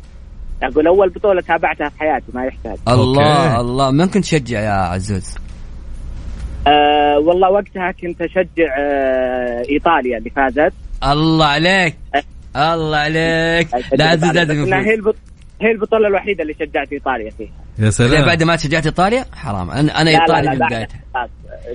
أقول 0.63 0.87
أول 0.87 1.09
بطولة 1.09 1.41
تابعتها 1.41 1.89
في 1.89 1.99
حياتي 1.99 2.25
ما 2.33 2.45
يحتاج. 2.45 2.77
الله 2.87 3.47
أوكي. 3.47 3.61
الله 3.61 3.91
ممكن 3.91 4.21
تشجع 4.21 4.59
يا 4.59 4.71
عزوز 4.71 5.35
آه 6.67 7.19
والله 7.19 7.49
وقتها 7.51 7.91
كنت 7.91 8.21
أشجع 8.21 8.75
آه 8.79 9.63
إيطاليا 9.69 10.17
اللي 10.17 10.29
فازت. 10.29 10.73
الله 11.03 11.45
عليك 11.45 11.97
الله 12.55 12.97
عليك 12.97 13.67
لا 13.93 14.05
عزوز 14.05 14.31
لازم 14.31 14.73
هي. 14.73 14.95
هي 15.61 15.71
البطولة 15.71 16.07
الوحيدة 16.07 16.43
اللي 16.43 16.53
شجعت 16.53 16.91
إيطاليا 16.93 17.31
فيها. 17.37 17.49
يا 17.79 17.83
ليه 17.83 17.89
سلام 17.89 18.25
بعد 18.25 18.43
ما 18.43 18.57
شجعت 18.57 18.85
إيطاليا؟ 18.85 19.25
حرام. 19.33 19.71
أنا 19.71 20.01
أنا 20.01 20.09
لا 20.09 20.15
لا 20.15 20.21
إيطالي 20.21 20.45
لا 20.45 20.51
من 20.51 20.59
بعد. 20.59 20.69
بدايتها 20.69 20.99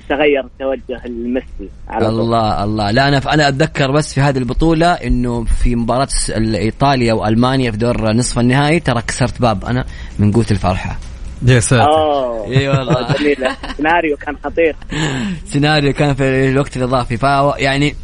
تغير 0.09 0.43
توجه 0.59 1.05
الميسي 1.05 1.69
على 1.87 2.09
طول. 2.09 2.19
الله 2.19 2.63
الله. 2.63 2.91
لا 2.91 3.07
أنا 3.07 3.33
أنا 3.33 3.47
أتذكر 3.47 3.91
بس 3.91 4.13
في 4.13 4.21
هذه 4.21 4.37
البطولة 4.37 4.93
إنه 4.93 5.43
في 5.43 5.75
مباراة 5.75 6.07
إيطاليا 6.37 7.13
وألمانيا 7.13 7.71
في 7.71 7.77
دور 7.77 8.11
نصف 8.11 8.39
النهائي 8.39 8.79
ترى 8.79 9.01
كسرت 9.01 9.41
باب. 9.41 9.65
أنا 9.65 9.85
من 10.19 10.31
قوه 10.31 10.45
الفرحة. 10.51 10.97
يا 11.45 11.59
ساتر. 11.59 11.91
أوه. 11.91 12.47
إي 12.47 12.69
والله. 12.69 13.07
جميلة. 13.19 13.57
سيناريو 13.77 14.17
كان 14.17 14.35
خطير. 14.43 14.75
سيناريو 15.45 15.93
كان 15.93 16.13
في 16.13 16.49
الوقت 16.49 16.77
الإضافي. 16.77 17.17
ف 17.17 17.23
يعني 17.57 17.95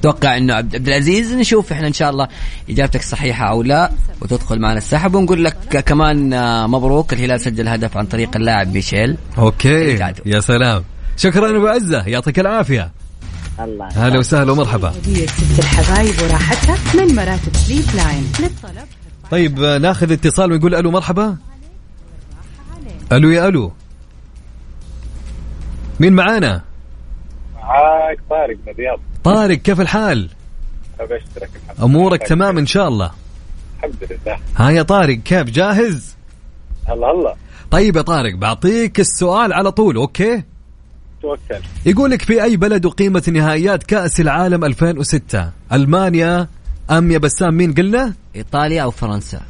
أتوقع 0.00 0.36
إنه 0.36 0.54
عبد 0.54 0.88
العزيز 0.88 1.34
نشوف 1.34 1.72
إحنا 1.72 1.86
إن 1.86 1.92
شاء 1.92 2.10
الله 2.10 2.28
إجابتك 2.70 3.02
صحيحة 3.02 3.50
أو 3.50 3.62
لا 3.62 3.90
وتدخل 4.20 4.58
معنا 4.58 4.78
السحب 4.78 5.14
ونقول 5.14 5.44
لك 5.44 5.56
كمان 5.86 6.32
آه، 6.32 6.66
مبروك 6.66 7.12
الهلال 7.12 7.40
سجل 7.40 7.68
هدف 7.68 7.96
عن 7.96 8.06
طريق 8.06 8.36
اللاعب 8.36 8.74
ميشيل. 8.74 9.16
أوكي. 9.38 9.94
رجعتوا. 9.94 10.24
يا 10.28 10.40
سلام. 10.40 10.84
شكرا 11.16 11.56
أبو 11.56 11.66
عزة. 11.66 12.02
يعطيك 12.06 12.38
العافية. 12.38 12.90
الله 13.60 13.88
هلا 13.88 14.18
وسهلا 14.18 14.52
ومرحبا. 14.52 14.94
الحبايب 15.58 16.14
وراحتها 16.22 16.76
من 16.94 17.14
مراتب 17.14 17.56
Sleep 17.56 17.84
Line 17.96 18.32
للطلب 18.40 18.86
طيب 19.30 19.62
آه، 19.62 19.78
ناخذ 19.78 20.12
اتصال 20.12 20.52
ونقول 20.52 20.74
ألو 20.74 20.90
مرحبا. 20.90 21.36
ألو 23.12 23.30
يا 23.30 23.48
ألو. 23.48 23.72
مين 26.00 26.12
معانا؟ 26.12 26.62
معاك 27.66 28.18
طارق 28.30 28.56
من 28.66 28.72
الرياض. 28.72 29.00
طارق 29.24 29.58
كيف 29.58 29.80
الحال؟ 29.80 30.30
ابشرك 31.00 31.50
الحمد 31.56 31.80
أمورك 31.82 32.22
تمام 32.22 32.58
إن 32.58 32.66
شاء 32.66 32.88
الله. 32.88 33.10
الحمد 33.76 34.08
لله. 34.10 34.38
ها 34.56 34.70
يا 34.70 34.82
طارق 34.82 35.16
كيف؟ 35.18 35.50
جاهز؟ 35.50 36.16
الله 36.88 37.10
الله. 37.10 37.34
طيب 37.70 37.96
يا 37.96 38.02
طارق 38.02 38.34
بعطيك 38.34 39.00
السؤال 39.00 39.52
على 39.52 39.72
طول 39.72 39.96
أوكي؟ 39.96 40.42
توكل. 41.22 41.60
يقول 41.86 42.10
لك 42.10 42.22
في 42.22 42.42
أي 42.42 42.56
بلد 42.56 42.86
أقيمت 42.86 43.30
نهائيات 43.30 43.82
كأس 43.82 44.20
العالم 44.20 44.64
2006 44.64 45.50
ألمانيا 45.72 46.48
أم 46.90 47.10
يا 47.10 47.18
بسام 47.18 47.54
مين 47.54 47.74
قلنا؟ 47.74 48.14
إيطاليا 48.36 48.82
أو 48.82 48.90
فرنسا. 48.90 49.40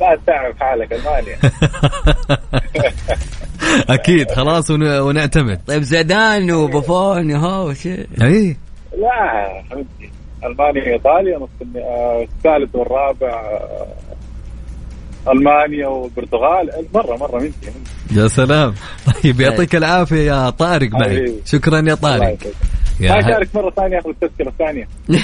لا 0.00 0.18
تعرف 0.26 0.58
حالك 0.58 0.92
ألمانيا. 0.92 1.38
أكيد 3.96 4.30
خلاص 4.30 4.70
ون... 4.70 4.98
ونعتمد. 4.98 5.60
طيب 5.66 5.82
زيدان 5.82 6.50
وبوفون 6.50 7.32
هو 7.32 7.74
شيء 7.74 8.06
إي. 8.22 8.56
لا 8.98 9.62
حبيبي 9.70 10.10
ألمانيا 10.44 10.92
إيطاليا 10.92 11.38
نص 11.38 11.48
آه، 11.76 12.22
الثالث 12.22 12.74
والرابع 12.74 13.28
آه، 13.28 13.86
ألمانيا 15.32 15.86
والبرتغال 15.86 16.70
مرة 16.94 17.16
مرة 17.16 17.36
منتي 17.36 17.66
منتي. 17.66 18.20
يا 18.20 18.28
سلام. 18.28 18.74
طيب 19.22 19.40
يعطيك 19.40 19.76
العافية 19.76 20.32
يا 20.32 20.50
طارق 20.50 20.90
معي. 20.92 21.34
شكرا 21.44 21.76
يا 21.76 21.80
الله 21.80 21.94
طارق. 21.94 22.38
يا 23.00 23.14
ما. 23.14 23.22
شارك 23.22 23.48
مرة 23.54 23.70
ثانية 23.70 23.98
اخذ 23.98 24.08
التذكرة 24.08 24.48
الثانية. 24.48 24.88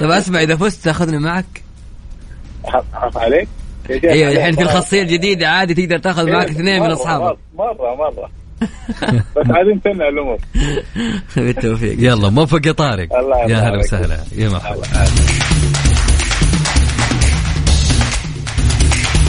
طيب 0.00 0.10
أسمع 0.10 0.42
إذا 0.42 0.56
فزت 0.56 0.84
تاخذني 0.84 1.18
معك. 1.18 1.62
عليك. 3.16 3.48
أيوه 3.90 4.26
عليك 4.26 4.36
الحين 4.38 4.54
في. 4.54 4.62
الخاصيه 4.62 5.02
الجديدة 5.02 5.48
عادي 5.48 5.74
تقدر 5.74 5.98
تاخذ 5.98 6.30
معك 6.30 6.50
اثنين 6.50 6.82
من 6.82 6.88
مرة- 6.88 6.92
أصحابك. 6.92 7.38
مرة 7.58 7.94
مرة 7.94 8.30
بس 9.36 9.50
عايزين 9.50 9.82
تنع 9.82 10.08
الأمور. 10.08 10.38
بالتوفيق. 11.36 11.96
يلا 11.98 12.28
موفق 12.30 12.66
يا 12.66 12.72
طارق 12.72 13.08
يا 13.48 13.56
هلا 13.58 13.78
وسهلا. 13.78 14.18
يا 14.36 14.48
مرحبا. 14.48 14.82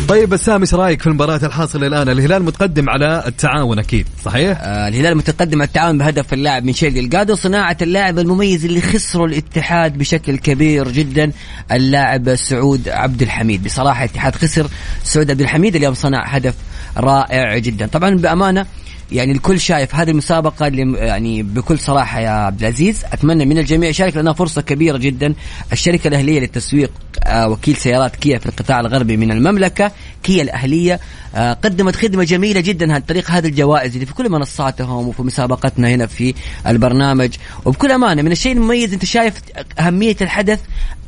طيب 0.07 0.29
بسام 0.29 0.61
إيش 0.61 0.73
رأيك 0.73 1.01
في 1.01 1.07
المباراة 1.07 1.39
الحاصلة 1.43 1.87
الآن؟ 1.87 2.09
الهلال 2.09 2.43
متقدم 2.43 2.89
على 2.89 3.23
التعاون 3.27 3.79
أكيد 3.79 4.07
صحيح؟ 4.25 4.57
آه 4.61 4.87
الهلال 4.87 5.17
متقدم 5.17 5.61
على 5.61 5.67
التعاون 5.67 5.97
بهدف 5.97 6.33
اللاعب 6.33 6.65
من 6.65 6.73
شيري 6.73 6.99
القادو 6.99 7.35
صناعة 7.35 7.77
اللاعب 7.81 8.19
المميز 8.19 8.65
اللي 8.65 8.81
خسروا 8.81 9.27
الاتحاد 9.27 9.97
بشكل 9.97 10.37
كبير 10.37 10.91
جدا 10.91 11.31
اللاعب 11.71 12.35
سعود 12.35 12.89
عبد 12.89 13.21
الحميد 13.21 13.63
بصراحة 13.63 14.03
الاتحاد 14.03 14.35
خسر 14.35 14.67
سعود 15.03 15.31
عبد 15.31 15.41
الحميد 15.41 15.75
اليوم 15.75 15.93
صنع 15.93 16.25
هدف 16.25 16.55
رائع 16.97 17.57
جدا 17.57 17.87
طبعا 17.87 18.15
بأمانة 18.15 18.65
يعني 19.11 19.31
الكل 19.31 19.59
شايف 19.59 19.95
هذه 19.95 20.09
المسابقة 20.11 20.67
اللي 20.67 20.97
يعني 20.97 21.43
بكل 21.43 21.79
صراحة 21.79 22.19
يا 22.19 22.29
عبد 22.29 22.59
العزيز. 22.59 23.03
أتمنى 23.13 23.45
من 23.45 23.57
الجميع 23.57 23.89
يشارك 23.89 24.15
لأنها 24.15 24.33
فرصة 24.33 24.61
كبيرة 24.61 24.97
جدا. 24.97 25.33
الشركة 25.71 26.07
الأهلية 26.07 26.39
للتسويق 26.39 26.91
آه، 27.25 27.47
وكيل 27.49 27.75
سيارات 27.75 28.15
كيا 28.15 28.37
في 28.37 28.45
القطاع 28.45 28.79
الغربي 28.79 29.17
من 29.17 29.31
المملكة 29.31 29.91
كيا 30.23 30.43
الأهلية 30.43 30.99
آه، 31.35 31.53
قدمت 31.53 31.95
خدمة 31.95 32.23
جميلة 32.23 32.59
جدا 32.59 32.93
عن 32.93 33.01
طريق 33.01 33.31
هذه 33.31 33.47
الجوائز 33.47 33.93
اللي 33.93 34.05
في 34.05 34.13
كل 34.13 34.29
منصاتهم 34.29 35.07
وفي 35.07 35.21
مسابقتنا 35.21 35.89
هنا 35.89 36.05
في 36.05 36.33
البرنامج. 36.67 37.29
وبكل 37.65 37.91
أمانة 37.91 38.21
من 38.21 38.31
الشيء 38.31 38.51
المميز 38.51 38.93
أنت 38.93 39.05
شايف 39.05 39.33
أهمية 39.79 40.15
الحدث 40.21 40.59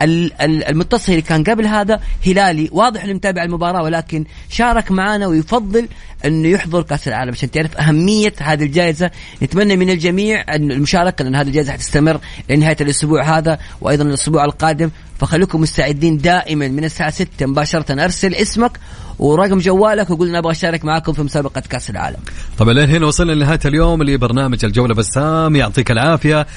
ال- 0.01 0.41
ال- 0.41 0.63
المتصل 0.63 1.11
اللي 1.11 1.21
كان 1.21 1.43
قبل 1.43 1.65
هذا 1.67 1.99
هلالي. 2.27 2.69
واضح 2.71 3.03
إنه 3.03 3.13
متابع 3.13 3.43
المباراة 3.43 3.83
ولكن 3.83 4.25
شارك 4.49 4.91
معنا 4.91 5.27
ويفضل 5.27 5.87
إنه 6.25 6.47
يحضر 6.47 6.81
كأس 6.81 7.07
العالم 7.07 7.31
عشان 7.31 7.51
تعرف 7.51 7.77
أهمية 7.89 8.33
هذه 8.39 8.63
الجائزة. 8.63 9.11
نتمنى 9.43 9.75
من 9.75 9.89
الجميع 9.89 10.55
أن 10.55 10.71
المشاركة 10.71 11.23
لأن 11.23 11.35
هذه 11.35 11.47
الجائزة 11.47 11.73
حتستمر 11.73 12.19
لنهاية 12.49 12.77
الأسبوع 12.81 13.37
هذا 13.37 13.59
وأيضا 13.81 14.03
الأسبوع 14.03 14.45
القادم. 14.45 14.89
فخليكم 15.19 15.61
مستعدين 15.61 16.17
دائما 16.17 16.67
من 16.67 16.83
الساعة 16.83 17.09
6 17.09 17.45
مباشرة. 17.45 18.03
أرسل 18.03 18.35
اسمك 18.35 18.71
ورقم 19.19 19.57
جوالك 19.57 20.09
وقول 20.09 20.35
أبغى 20.35 20.51
أشارك 20.51 20.85
معاكم 20.85 21.13
في 21.13 21.21
مسابقة 21.21 21.61
كأس 21.69 21.89
العالم. 21.89 22.19
طبعا 22.57 22.73
لين 22.73 22.89
هنا 22.89 23.05
وصلنا 23.05 23.31
لنهاية 23.31 23.59
اليوم 23.65 24.03
لبرنامج 24.03 24.65
الجولة 24.65 24.95
بسام. 24.95 25.55
يعطيك 25.55 25.91
العافية. 25.91 26.47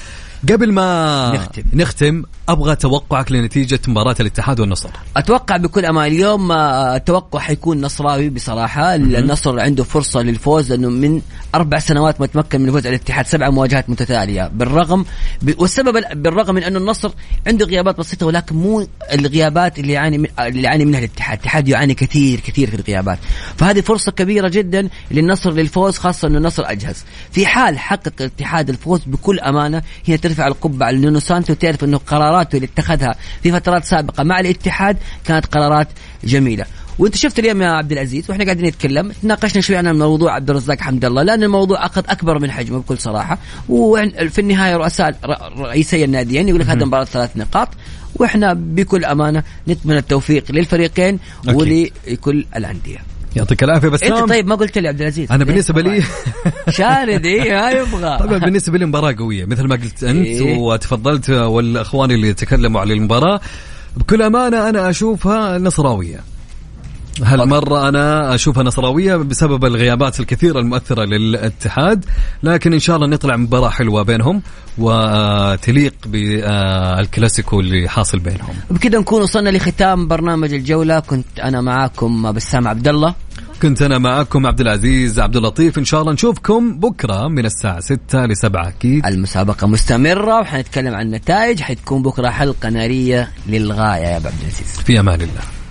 قبل 0.49 0.71
ما 0.71 1.31
نختم. 1.35 1.63
نختم 1.73 2.23
أبغى 2.49 2.75
توقعك 2.75 3.31
لنتيجة 3.31 3.79
مباراة 3.87 4.15
الاتحاد 4.19 4.59
والنصر. 4.59 4.89
أتوقع 5.17 5.57
بكل 5.57 5.85
أمان 5.85 6.07
اليوم 6.11 6.51
آه، 6.51 6.95
التوقع 6.95 7.39
حيكون 7.39 7.81
نصراوي 7.81 8.29
بصراحة 8.29 8.95
النصر 8.95 9.59
عنده 9.59 9.83
فرصة 9.83 10.21
للفوز 10.21 10.71
لأنه 10.71 10.89
من 10.89 11.21
أربع 11.55 11.79
سنوات 11.79 12.21
ما 12.21 12.27
تمكن 12.27 12.61
من 12.61 12.67
الفوز 12.67 12.87
على 12.87 12.95
الاتحاد 12.95 13.25
سبع 13.25 13.49
مواجهات 13.49 13.89
متتالية. 13.89 14.51
بالرغم 14.53 15.05
ب... 15.41 15.61
والسبب 15.61 15.97
ال- 15.97 16.21
بالرغم 16.21 16.55
من 16.55 16.63
انه 16.63 16.79
النصر 16.79 17.11
عنده 17.47 17.65
غيابات 17.65 17.97
بسيطة 17.97 18.25
ولكن 18.25 18.55
مو 18.55 18.87
الغيابات 19.13 19.79
اللي 19.79 19.93
يعاني 19.93 20.17
من... 20.17 20.27
اللي 20.39 20.61
يعاني 20.61 20.85
منها 20.85 20.99
الاتحاد. 20.99 21.37
الاتحاد 21.37 21.67
يعاني 21.67 21.93
كثير 21.93 22.39
كثير 22.39 22.69
في 22.69 22.75
الغيابات. 22.75 23.19
فهذه 23.57 23.81
فرصة 23.81 24.11
كبيرة 24.11 24.47
جدا 24.47 24.89
للنصر 25.11 25.51
للفوز 25.51 25.97
خاصة 25.97 26.27
انه 26.27 26.37
النصر 26.37 26.63
أجهز. 26.65 27.03
في 27.31 27.45
حال 27.45 27.79
حقق 27.79 28.13
الاتحاد 28.19 28.69
الفوز 28.69 29.01
بكل 29.05 29.39
أمانة 29.39 29.81
هنا 30.07 30.17
ترفع 30.33 30.47
القبعه 30.47 30.87
على 30.87 30.97
نونو 30.97 31.19
سانتو 31.19 31.53
وتعرف 31.53 31.83
إنه 31.83 31.97
قراراته 31.97 32.55
اللي 32.55 32.67
اتخذها 32.73 33.15
في 33.43 33.51
فترات 33.51 33.85
سابقة 33.85 34.23
مع 34.23 34.39
الاتحاد 34.39 34.97
كانت 35.25 35.45
قرارات 35.45 35.87
جميلة. 36.23 36.65
وإنت 36.99 37.15
شفت 37.15 37.39
اليوم 37.39 37.61
يا 37.61 37.67
عبد 37.67 37.91
العزيز 37.91 38.29
وإحنا 38.29 38.43
قاعدين 38.43 38.65
نتكلم 38.65 39.11
تناقشنا 39.11 39.61
شوي 39.61 39.77
عن 39.77 39.97
موضوع 39.99 40.35
عبد 40.35 40.49
الرزاق 40.49 40.81
حمد 40.81 41.05
الله 41.05 41.23
لأن 41.23 41.43
الموضوع 41.43 41.85
أخذ 41.85 42.03
أكبر 42.09 42.39
من 42.39 42.51
حجمه 42.51 42.79
بكل 42.79 42.97
صراحة. 42.97 43.37
وفي 43.69 44.39
النهاية 44.39 44.75
رؤساء 44.75 45.15
رئيسي 45.57 46.03
الناديين 46.03 46.47
يقول 46.47 46.61
لك 46.61 46.67
هذا 46.67 46.85
مباراة 46.85 47.05
ثلاث 47.05 47.37
نقاط 47.37 47.69
وإحنا 48.15 48.53
بكل 48.53 49.05
أمانة 49.05 49.43
نتمنى 49.67 49.97
التوفيق 49.97 50.51
للفريقين. 50.51 51.19
ولكل 51.47 52.45
الأندية. 52.55 53.12
يعطيك 53.35 53.63
العافية 53.63 53.87
بسام 53.87 54.13
إنت 54.13 54.29
طيب 54.29 54.47
ما 54.47 54.55
قلت 54.55 54.77
لي 54.77 54.87
عبد 54.87 55.01
العزيز. 55.01 55.31
أنا 55.31 55.43
ليه؟ 55.43 55.51
بالنسبة 55.51 55.81
لي 55.81 56.03
شارد 56.69 57.25
إيه 57.25 57.51
ما 57.51 57.71
يبغى. 57.71 58.17
طبعا 58.23 58.37
بالنسبة 58.37 58.77
لي 58.77 58.85
مباراة 58.85 59.15
قوية 59.19 59.45
مثل 59.45 59.67
ما 59.67 59.75
قلت 59.75 60.03
أنت 60.03 60.25
إيه. 60.25 60.57
وتفضلت 60.57 61.29
والأخوان 61.29 62.11
اللي 62.11 62.33
تكلموا 62.33 62.81
على 62.81 62.93
المباراة. 62.93 63.39
بكل 63.97 64.21
أمانة 64.21 64.69
أنا 64.69 64.89
أشوفها 64.89 65.57
نصراوية. 65.57 66.19
هالمرة 67.21 67.89
أنا 67.89 68.35
أشوفها 68.35 68.63
نصراوية 68.63 69.15
بسبب 69.15 69.65
الغيابات 69.65 70.19
الكثيرة 70.19 70.59
المؤثرة 70.59 71.03
للاتحاد 71.03 72.05
لكن 72.43 72.73
إن 72.73 72.79
شاء 72.79 72.95
الله 72.95 73.07
نطلع 73.07 73.37
مباراة 73.37 73.69
حلوة 73.69 74.03
بينهم 74.03 74.41
وتليق 74.77 75.93
بالكلاسيكو 76.05 77.59
اللي 77.59 77.89
حاصل 77.89 78.19
بينهم. 78.19 78.55
بكذا 78.71 78.99
نكون 78.99 79.21
وصلنا 79.21 79.49
لختام 79.49 80.07
برنامج 80.07 80.53
الجولة. 80.53 80.99
كنت 80.99 81.39
أنا 81.39 81.61
معاكم 81.61 82.31
بسام 82.31 82.67
عبد 82.67 82.87
الله. 82.87 83.15
كنت 83.63 83.81
أنا 83.81 83.97
معكم 83.97 84.47
عبد 84.47 84.61
العزيز 84.61 85.19
عبد 85.19 85.35
اللطيف. 85.35 85.77
إن 85.77 85.85
شاء 85.85 86.01
الله 86.01 86.13
نشوفكم 86.13 86.79
بكرة 86.79 87.27
من 87.27 87.45
الساعة 87.45 87.79
6 87.79 88.25
ل 88.25 88.37
7 88.37 88.67
أكيد. 88.67 89.05
المسابقة 89.05 89.67
مستمرة 89.67 90.39
وحنتكلم 90.39 90.93
عن 90.95 91.05
النتائج. 91.05 91.61
حتكون 91.61 92.01
بكرة 92.01 92.29
حلقة 92.29 92.69
نارية 92.69 93.31
للغاية 93.47 94.01
يا 94.01 94.15
عبد 94.15 94.25
العزيز. 94.25 94.79
في 94.85 94.99
أمان 94.99 95.21
الله. 95.21 95.62